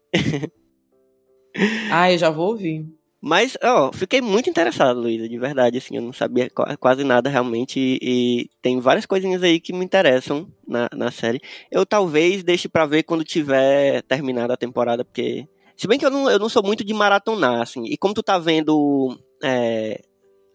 ah, 1.91 2.13
eu 2.13 2.19
já 2.19 2.31
vou 2.31 2.49
ouvir. 2.49 2.87
Mas, 3.27 3.57
ó, 3.63 3.91
fiquei 3.91 4.21
muito 4.21 4.51
interessado, 4.51 5.01
Luísa, 5.01 5.27
de 5.27 5.39
verdade, 5.39 5.79
assim, 5.79 5.97
eu 5.97 6.03
não 6.03 6.13
sabia 6.13 6.51
quase 6.79 7.05
nada 7.05 7.31
realmente 7.31 7.81
e, 7.81 7.99
e 8.03 8.51
tem 8.61 8.79
várias 8.81 9.07
coisinhas 9.07 9.43
aí 9.43 9.59
que 9.59 9.73
me 9.73 9.83
interessam 9.83 10.47
na, 10.69 10.91
na 10.95 11.11
série. 11.11 11.41
Eu 11.71 11.87
talvez 11.87 12.45
deixe 12.45 12.69
para 12.69 12.85
ver 12.85 13.03
quando 13.05 13.25
tiver 13.25 14.03
terminado 14.03 14.53
a 14.53 14.59
temporada, 14.59 15.05
porque... 15.07 15.49
Se 15.75 15.89
bem 15.89 15.99
que 15.99 16.05
eu 16.05 16.11
não, 16.11 16.31
eu 16.31 16.39
não 16.39 16.51
sou 16.51 16.63
muito 16.63 16.85
de 16.85 16.93
maratonar, 16.93 17.63
assim, 17.63 17.85
e 17.87 17.97
como 17.97 18.13
tu 18.13 18.23
tá 18.23 18.39
vendo 18.39 19.19
é, 19.43 20.03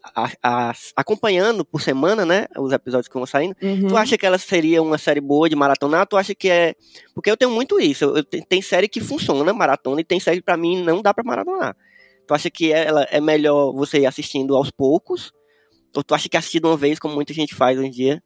a, 0.03 0.29
a, 0.41 0.73
acompanhando 0.95 1.63
por 1.65 1.81
semana, 1.81 2.25
né, 2.25 2.45
os 2.57 2.71
episódios 2.71 3.07
que 3.07 3.13
vão 3.13 3.25
saindo, 3.25 3.55
uhum. 3.61 3.87
tu 3.87 3.97
acha 3.97 4.17
que 4.17 4.25
ela 4.25 4.37
seria 4.37 4.81
uma 4.81 4.97
série 4.97 5.21
boa 5.21 5.49
de 5.49 5.55
maratonar? 5.55 6.07
Tu 6.07 6.17
acha 6.17 6.33
que 6.33 6.49
é. 6.49 6.75
Porque 7.13 7.29
eu 7.29 7.37
tenho 7.37 7.51
muito 7.51 7.79
isso. 7.79 8.05
Eu, 8.05 8.17
eu, 8.17 8.23
tem 8.23 8.61
série 8.61 8.87
que 8.87 9.01
funciona 9.01 9.53
maratona 9.53 10.01
e 10.01 10.03
tem 10.03 10.19
série 10.19 10.37
que 10.37 10.43
pra 10.43 10.57
mim 10.57 10.81
não 10.83 11.01
dá 11.01 11.13
pra 11.13 11.23
maratonar. 11.23 11.75
Tu 12.27 12.33
acha 12.33 12.49
que 12.49 12.71
ela 12.71 13.07
é 13.09 13.19
melhor 13.19 13.73
você 13.73 13.99
ir 13.99 14.05
assistindo 14.05 14.55
aos 14.55 14.69
poucos? 14.69 15.31
Ou 15.95 16.03
tu 16.03 16.13
acha 16.13 16.29
que 16.29 16.37
assistir 16.37 16.59
de 16.59 16.67
uma 16.67 16.77
vez, 16.77 16.99
como 16.99 17.15
muita 17.15 17.33
gente 17.33 17.55
faz 17.55 17.77
hoje 17.77 17.87
em 17.87 17.91
dia? 17.91 18.23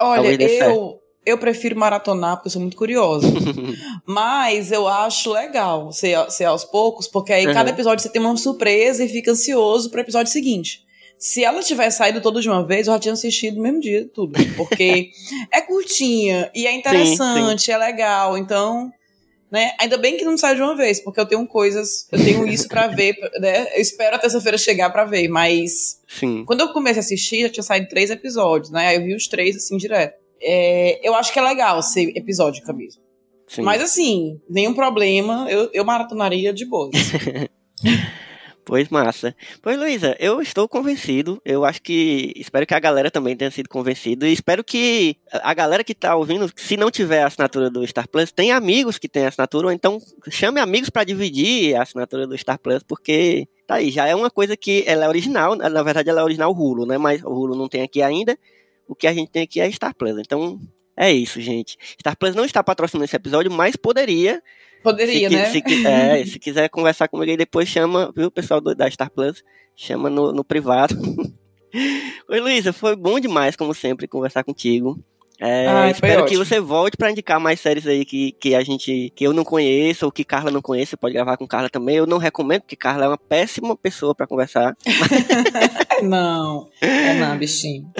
Olha, 0.00 0.42
eu, 0.42 1.00
eu 1.24 1.38
prefiro 1.38 1.78
maratonar 1.78 2.36
porque 2.36 2.48
eu 2.48 2.52
sou 2.52 2.60
muito 2.60 2.76
curiosa. 2.76 3.26
Mas 4.04 4.72
eu 4.72 4.86
acho 4.86 5.32
legal 5.32 5.92
ser, 5.92 6.18
ser 6.30 6.44
aos 6.44 6.64
poucos, 6.64 7.08
porque 7.08 7.32
aí 7.32 7.46
uhum. 7.46 7.52
cada 7.52 7.70
episódio 7.70 8.02
você 8.02 8.08
tem 8.08 8.20
uma 8.20 8.36
surpresa 8.36 9.04
e 9.04 9.08
fica 9.08 9.30
ansioso 9.30 9.90
pro 9.90 10.00
episódio 10.00 10.32
seguinte. 10.32 10.85
Se 11.18 11.42
ela 11.42 11.62
tivesse 11.62 11.98
saído 11.98 12.20
toda 12.20 12.40
de 12.40 12.48
uma 12.48 12.64
vez, 12.64 12.86
eu 12.86 12.92
já 12.92 12.98
tinha 12.98 13.14
assistido 13.14 13.56
no 13.56 13.62
mesmo 13.62 13.80
dia 13.80 14.08
tudo. 14.12 14.38
Porque 14.56 15.10
é 15.52 15.60
curtinha 15.62 16.50
e 16.54 16.66
é 16.66 16.72
interessante, 16.74 17.62
sim, 17.62 17.66
sim. 17.66 17.72
é 17.72 17.78
legal. 17.78 18.36
Então, 18.36 18.92
né? 19.50 19.72
Ainda 19.80 19.96
bem 19.96 20.16
que 20.16 20.24
não 20.24 20.36
sai 20.36 20.54
de 20.54 20.62
uma 20.62 20.76
vez, 20.76 21.00
porque 21.00 21.20
eu 21.20 21.26
tenho 21.26 21.46
coisas, 21.46 22.06
eu 22.12 22.22
tenho 22.22 22.46
isso 22.46 22.68
para 22.68 22.88
ver, 22.88 23.16
né? 23.40 23.66
Eu 23.74 23.80
espero 23.80 24.16
a 24.16 24.18
terça-feira 24.18 24.58
chegar 24.58 24.90
para 24.90 25.04
ver, 25.04 25.28
mas 25.28 26.00
sim. 26.08 26.44
quando 26.44 26.60
eu 26.60 26.72
comecei 26.72 27.00
a 27.00 27.04
assistir, 27.04 27.42
já 27.42 27.48
tinha 27.48 27.62
saído 27.62 27.88
três 27.88 28.10
episódios, 28.10 28.70
né? 28.70 28.88
Aí 28.88 28.96
eu 28.96 29.04
vi 29.04 29.14
os 29.14 29.26
três 29.26 29.56
assim 29.56 29.76
direto. 29.76 30.14
É, 30.40 31.00
eu 31.02 31.14
acho 31.14 31.32
que 31.32 31.38
é 31.38 31.42
legal 31.42 31.82
ser 31.82 32.12
episódica 32.16 32.72
mesmo. 32.72 33.00
Sim. 33.48 33.62
Mas 33.62 33.80
assim, 33.80 34.40
nenhum 34.50 34.74
problema, 34.74 35.46
eu, 35.48 35.70
eu 35.72 35.84
maratonaria 35.84 36.52
de 36.52 36.64
boa. 36.64 36.90
Pois 38.66 38.88
massa. 38.88 39.32
Pois, 39.62 39.78
Luísa, 39.78 40.16
eu 40.18 40.42
estou 40.42 40.68
convencido. 40.68 41.40
Eu 41.44 41.64
acho 41.64 41.80
que. 41.80 42.32
Espero 42.34 42.66
que 42.66 42.74
a 42.74 42.80
galera 42.80 43.12
também 43.12 43.36
tenha 43.36 43.48
sido 43.48 43.68
convencido. 43.68 44.26
E 44.26 44.32
espero 44.32 44.64
que 44.64 45.16
a 45.30 45.54
galera 45.54 45.84
que 45.84 45.92
está 45.92 46.16
ouvindo, 46.16 46.50
se 46.56 46.76
não 46.76 46.90
tiver 46.90 47.22
a 47.22 47.28
assinatura 47.28 47.70
do 47.70 47.86
Star 47.86 48.08
Plus, 48.08 48.32
tenha 48.32 48.56
amigos 48.56 48.98
que 48.98 49.08
têm 49.08 49.24
assinatura, 49.24 49.68
ou 49.68 49.72
então 49.72 50.00
chame 50.28 50.58
amigos 50.58 50.90
para 50.90 51.04
dividir 51.04 51.76
a 51.76 51.82
assinatura 51.82 52.26
do 52.26 52.36
Star 52.36 52.58
Plus, 52.58 52.82
porque 52.82 53.46
tá 53.68 53.76
aí, 53.76 53.92
já 53.92 54.08
é 54.08 54.16
uma 54.16 54.30
coisa 54.30 54.56
que 54.56 54.82
ela 54.84 55.04
é 55.04 55.08
original. 55.08 55.54
Na 55.54 55.82
verdade, 55.84 56.10
ela 56.10 56.22
é 56.22 56.24
original 56.24 56.50
Hulu, 56.50 56.86
né? 56.86 56.98
Mas 56.98 57.22
o 57.22 57.28
Hulu 57.28 57.54
não 57.54 57.68
tem 57.68 57.82
aqui 57.82 58.02
ainda. 58.02 58.36
O 58.88 58.96
que 58.96 59.06
a 59.06 59.14
gente 59.14 59.30
tem 59.30 59.44
aqui 59.44 59.60
é 59.60 59.70
Star 59.70 59.94
Plus. 59.94 60.18
Então, 60.18 60.58
é 60.96 61.12
isso, 61.12 61.40
gente. 61.40 61.78
Star 62.00 62.16
Plus 62.16 62.34
não 62.34 62.44
está 62.44 62.64
patrocinando 62.64 63.04
esse 63.04 63.14
episódio, 63.14 63.52
mas 63.52 63.76
poderia. 63.76 64.42
Poderia, 64.86 65.28
se, 65.28 65.34
né? 65.34 65.46
Se, 65.46 65.86
é, 65.86 66.24
se 66.24 66.38
quiser 66.38 66.68
conversar 66.68 67.08
comigo 67.08 67.28
aí 67.28 67.36
depois, 67.36 67.68
chama, 67.68 68.12
viu, 68.14 68.30
pessoal 68.30 68.60
do, 68.60 68.72
da 68.72 68.88
Star 68.88 69.10
Plus? 69.10 69.42
Chama 69.74 70.08
no, 70.08 70.32
no 70.32 70.44
privado. 70.44 70.94
Oi, 72.30 72.40
Luísa, 72.40 72.72
foi 72.72 72.94
bom 72.94 73.18
demais, 73.18 73.56
como 73.56 73.74
sempre, 73.74 74.06
conversar 74.06 74.44
contigo. 74.44 74.96
É, 75.40 75.66
Ai, 75.66 75.90
espero 75.90 76.24
que 76.24 76.36
você 76.36 76.60
volte 76.60 76.96
para 76.96 77.10
indicar 77.10 77.40
mais 77.40 77.58
séries 77.58 77.84
aí 77.84 78.04
que, 78.04 78.30
que 78.32 78.54
a 78.54 78.62
gente 78.62 79.12
que 79.14 79.26
eu 79.26 79.32
não 79.32 79.44
conheço 79.44 80.06
ou 80.06 80.12
que 80.12 80.24
Carla 80.24 80.52
não 80.52 80.62
conhece, 80.62 80.96
pode 80.96 81.14
gravar 81.14 81.36
com 81.36 81.48
Carla 81.48 81.68
também. 81.68 81.96
Eu 81.96 82.06
não 82.06 82.16
recomendo 82.16 82.60
porque 82.60 82.76
Carla 82.76 83.06
é 83.06 83.08
uma 83.08 83.18
péssima 83.18 83.76
pessoa 83.76 84.14
para 84.14 84.28
conversar. 84.28 84.76
não, 86.00 86.68
é 86.80 87.14
não, 87.14 87.36
bichinho. 87.36 87.90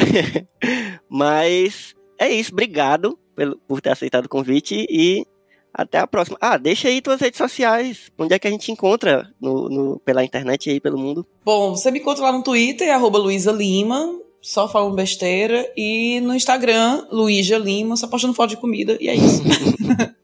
Mas 1.11 1.97
é 2.17 2.29
isso, 2.29 2.53
obrigado 2.53 3.19
pelo, 3.35 3.59
por 3.67 3.81
ter 3.81 3.91
aceitado 3.91 4.27
o 4.27 4.31
convite 4.31 4.87
e 4.89 5.27
até 5.77 5.99
a 5.99 6.07
próxima. 6.07 6.39
Ah, 6.41 6.57
deixa 6.57 6.89
aí 6.89 7.03
tuas 7.03 7.21
redes 7.21 7.37
sociais. 7.37 8.11
Onde 8.19 8.35
é 8.35 8.39
que 8.39 8.49
a 8.49 8.51
gente 8.51 8.73
encontra 8.73 9.31
no, 9.39 9.69
no 9.69 10.01
pela 10.01 10.25
internet 10.25 10.71
aí, 10.71 10.81
pelo 10.81 10.99
mundo? 10.99 11.27
Bom, 11.45 11.77
você 11.77 11.91
me 11.91 11.99
encontra 11.99 12.25
lá 12.25 12.33
no 12.33 12.43
Twitter, 12.43 12.93
arroba 12.93 13.19
Luísa 13.19 13.53
Lima, 13.53 14.19
só 14.41 14.67
falando 14.67 14.95
besteira. 14.95 15.71
E 15.77 16.19
no 16.21 16.35
Instagram, 16.35 17.07
Luísa 17.13 17.59
Lima, 17.59 17.97
só 17.97 18.09
postando 18.09 18.33
foto 18.33 18.51
de 18.51 18.57
comida. 18.57 18.97
E 19.01 19.09
é 19.09 19.15
isso. 19.15 19.43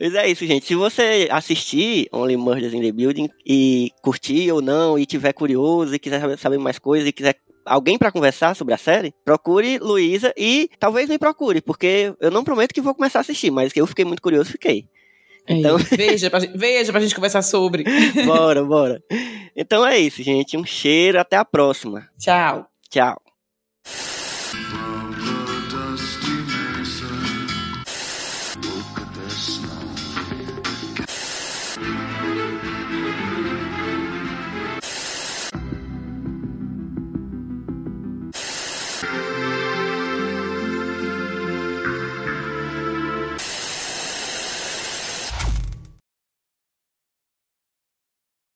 Mas 0.00 0.14
é 0.14 0.28
isso, 0.28 0.46
gente. 0.46 0.66
Se 0.66 0.74
você 0.74 1.28
assistir 1.30 2.08
Only 2.12 2.36
Murders 2.36 2.72
in 2.72 2.80
the 2.80 2.92
Building 2.92 3.28
e 3.44 3.90
curtir 4.02 4.50
ou 4.52 4.62
não, 4.62 4.98
e 4.98 5.04
tiver 5.04 5.32
curioso 5.32 5.94
e 5.94 5.98
quiser 5.98 6.38
saber 6.38 6.58
mais 6.58 6.78
coisas 6.78 7.06
e 7.06 7.12
quiser 7.12 7.36
alguém 7.64 7.98
para 7.98 8.12
conversar 8.12 8.54
sobre 8.54 8.74
a 8.74 8.78
série, 8.78 9.14
procure 9.24 9.78
Luísa 9.78 10.32
e 10.36 10.68
talvez 10.78 11.08
me 11.08 11.18
procure, 11.18 11.60
porque 11.60 12.14
eu 12.20 12.30
não 12.30 12.44
prometo 12.44 12.74
que 12.74 12.80
vou 12.80 12.94
começar 12.94 13.20
a 13.20 13.22
assistir, 13.22 13.50
mas 13.50 13.72
que 13.72 13.80
eu 13.80 13.86
fiquei 13.86 14.04
muito 14.04 14.22
curioso, 14.22 14.50
fiquei. 14.50 14.86
Então... 15.48 15.76
veja, 15.78 16.30
pra, 16.30 16.38
veja 16.54 16.92
pra 16.92 17.00
gente 17.00 17.14
conversar 17.14 17.42
sobre. 17.42 17.84
bora, 18.24 18.64
bora. 18.64 19.02
Então 19.56 19.86
é 19.86 19.98
isso, 19.98 20.22
gente. 20.22 20.56
Um 20.56 20.64
cheiro, 20.64 21.18
até 21.18 21.36
a 21.36 21.44
próxima. 21.44 22.08
Tchau. 22.18 22.66
Tchau. 22.88 23.31